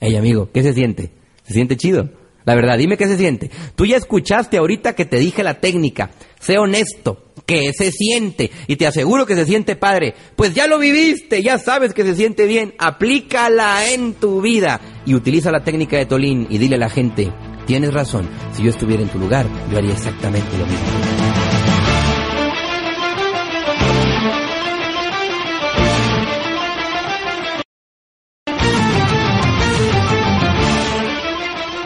[0.00, 1.12] Hey, amigo, ¿qué se siente?
[1.44, 2.10] ¿Se siente chido?
[2.44, 3.50] La verdad, dime qué se siente.
[3.74, 6.10] Tú ya escuchaste ahorita que te dije la técnica.
[6.40, 7.32] Sé honesto.
[7.46, 8.50] ¿Qué se siente?
[8.66, 10.14] Y te aseguro que se siente padre.
[10.36, 12.74] Pues ya lo viviste, ya sabes que se siente bien.
[12.78, 14.80] Aplícala en tu vida.
[15.06, 17.32] Y utiliza la técnica de Tolín y dile a la gente,
[17.66, 18.28] tienes razón.
[18.52, 21.23] Si yo estuviera en tu lugar, yo haría exactamente lo mismo.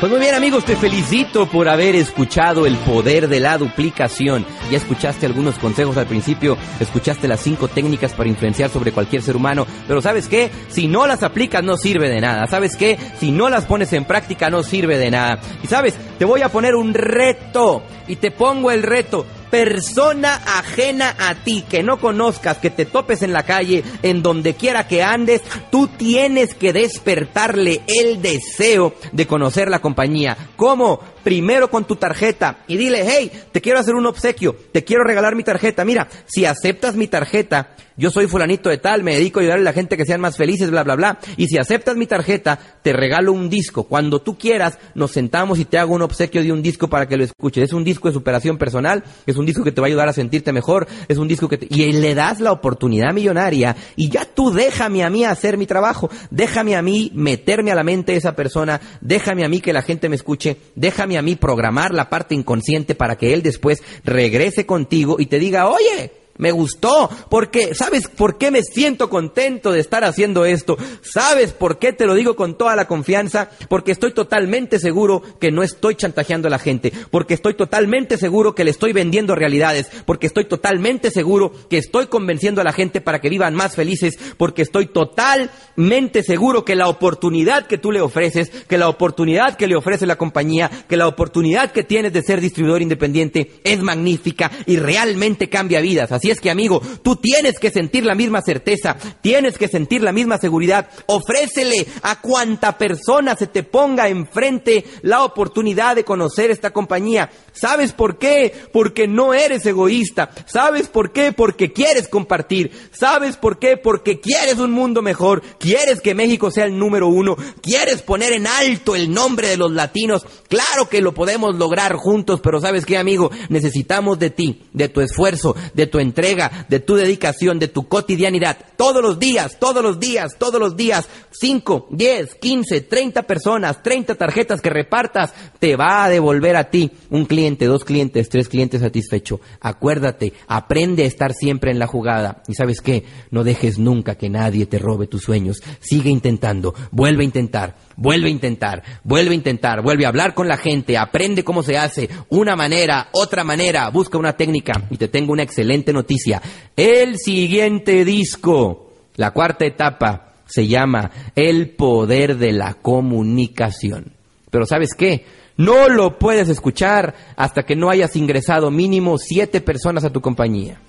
[0.00, 4.46] Pues muy bien amigos, te felicito por haber escuchado el poder de la duplicación.
[4.70, 9.34] Ya escuchaste algunos consejos al principio, escuchaste las cinco técnicas para influenciar sobre cualquier ser
[9.34, 10.52] humano, pero ¿sabes qué?
[10.68, 12.46] Si no las aplicas no sirve de nada.
[12.46, 12.96] ¿Sabes qué?
[13.18, 15.40] Si no las pones en práctica no sirve de nada.
[15.64, 21.14] Y sabes, te voy a poner un reto y te pongo el reto persona ajena
[21.18, 25.02] a ti, que no conozcas, que te topes en la calle, en donde quiera que
[25.02, 30.36] andes, tú tienes que despertarle el deseo de conocer la compañía.
[30.56, 31.00] ¿Cómo?
[31.28, 35.36] Primero con tu tarjeta y dile, hey, te quiero hacer un obsequio, te quiero regalar
[35.36, 35.84] mi tarjeta.
[35.84, 39.62] Mira, si aceptas mi tarjeta, yo soy fulanito de tal, me dedico a ayudar a
[39.62, 41.18] la gente que sean más felices, bla, bla, bla.
[41.36, 43.84] Y si aceptas mi tarjeta, te regalo un disco.
[43.84, 47.16] Cuando tú quieras, nos sentamos y te hago un obsequio de un disco para que
[47.16, 47.64] lo escuches.
[47.64, 50.12] Es un disco de superación personal, es un disco que te va a ayudar a
[50.12, 51.66] sentirte mejor, es un disco que te...
[51.68, 56.08] Y le das la oportunidad millonaria y ya tú déjame a mí hacer mi trabajo,
[56.30, 59.82] déjame a mí meterme a la mente de esa persona, déjame a mí que la
[59.82, 64.66] gente me escuche, déjame a mí programar la parte inconsciente para que él después regrese
[64.66, 69.80] contigo y te diga, oye, me gustó, porque ¿sabes por qué me siento contento de
[69.80, 70.76] estar haciendo esto?
[71.02, 73.50] ¿Sabes por qué te lo digo con toda la confianza?
[73.68, 78.54] Porque estoy totalmente seguro que no estoy chantajeando a la gente, porque estoy totalmente seguro
[78.54, 83.00] que le estoy vendiendo realidades, porque estoy totalmente seguro que estoy convenciendo a la gente
[83.00, 88.00] para que vivan más felices, porque estoy totalmente seguro que la oportunidad que tú le
[88.00, 92.22] ofreces, que la oportunidad que le ofrece la compañía, que la oportunidad que tienes de
[92.22, 96.12] ser distribuidor independiente es magnífica y realmente cambia vidas.
[96.28, 100.12] Así es que, amigo, tú tienes que sentir la misma certeza, tienes que sentir la
[100.12, 100.90] misma seguridad.
[101.06, 107.30] Ofrécele a cuanta persona se te ponga enfrente la oportunidad de conocer esta compañía.
[107.54, 108.52] ¿Sabes por qué?
[108.74, 110.28] Porque no eres egoísta.
[110.44, 111.32] ¿Sabes por qué?
[111.32, 112.72] Porque quieres compartir.
[112.92, 113.78] ¿Sabes por qué?
[113.78, 115.40] Porque quieres un mundo mejor.
[115.58, 117.36] Quieres que México sea el número uno.
[117.62, 120.26] Quieres poner en alto el nombre de los latinos.
[120.48, 123.30] Claro que lo podemos lograr juntos, pero ¿sabes qué, amigo?
[123.48, 127.86] Necesitamos de ti, de tu esfuerzo, de tu entrega entrega, de tu dedicación, de tu
[127.86, 133.82] cotidianidad, todos los días, todos los días, todos los días, 5, 10, 15, 30 personas,
[133.82, 138.48] 30 tarjetas que repartas, te va a devolver a ti un cliente, dos clientes, tres
[138.48, 139.40] clientes satisfecho.
[139.60, 142.42] Acuérdate, aprende a estar siempre en la jugada.
[142.48, 145.62] Y sabes qué, no dejes nunca que nadie te robe tus sueños.
[145.78, 150.48] Sigue intentando, vuelve a intentar, vuelve a intentar, vuelve a intentar, vuelve a hablar con
[150.48, 154.84] la gente, aprende cómo se hace, una manera, otra manera, busca una técnica.
[154.88, 156.40] Y te tengo una excelente noticia
[156.76, 164.12] el siguiente disco, la cuarta etapa, se llama El poder de la comunicación.
[164.50, 165.26] Pero ¿sabes qué?
[165.56, 170.80] No lo puedes escuchar hasta que no hayas ingresado mínimo siete personas a tu compañía.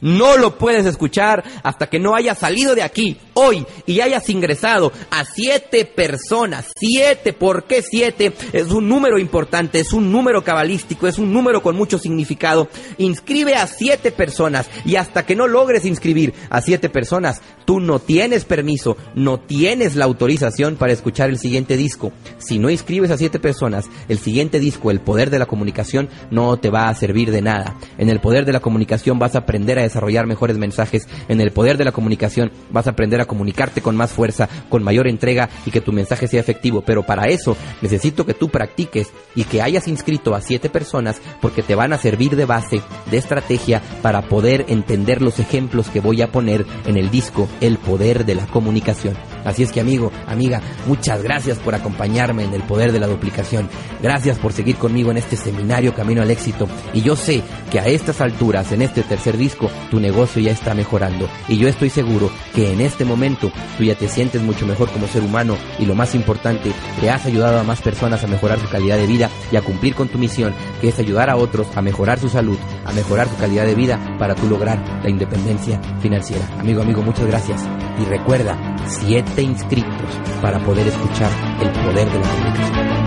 [0.00, 4.92] No lo puedes escuchar hasta que no hayas salido de aquí hoy y hayas ingresado
[5.10, 6.66] a siete personas.
[6.76, 8.32] Siete, ¿por qué siete?
[8.52, 12.68] Es un número importante, es un número cabalístico, es un número con mucho significado.
[12.98, 17.98] Inscribe a siete personas y hasta que no logres inscribir a siete personas, tú no
[17.98, 22.12] tienes permiso, no tienes la autorización para escuchar el siguiente disco.
[22.38, 26.56] Si no inscribes a siete personas, el siguiente disco, El Poder de la Comunicación, no
[26.56, 27.76] te va a servir de nada.
[27.98, 31.08] En el Poder de la Comunicación vas a aprender a desarrollar mejores mensajes.
[31.28, 34.82] En el poder de la comunicación vas a aprender a comunicarte con más fuerza, con
[34.82, 36.82] mayor entrega y que tu mensaje sea efectivo.
[36.82, 41.62] Pero para eso necesito que tú practiques y que hayas inscrito a siete personas porque
[41.62, 46.22] te van a servir de base, de estrategia para poder entender los ejemplos que voy
[46.22, 49.16] a poner en el disco El poder de la comunicación.
[49.44, 53.68] Así es que amigo, amiga, muchas gracias por acompañarme en el poder de la duplicación.
[54.02, 56.68] Gracias por seguir conmigo en este seminario Camino al Éxito.
[56.92, 60.74] Y yo sé que a estas alturas, en este tercer disco, tu negocio ya está
[60.74, 61.28] mejorando.
[61.48, 65.06] Y yo estoy seguro que en este momento tú ya te sientes mucho mejor como
[65.06, 68.68] ser humano y lo más importante, te has ayudado a más personas a mejorar su
[68.68, 71.82] calidad de vida y a cumplir con tu misión, que es ayudar a otros a
[71.82, 76.46] mejorar su salud, a mejorar su calidad de vida para tú lograr la independencia financiera.
[76.58, 77.62] Amigo, amigo, muchas gracias.
[78.00, 81.30] Y recuerda, siete inscritos para poder escuchar
[81.62, 83.01] el poder de la comunicación.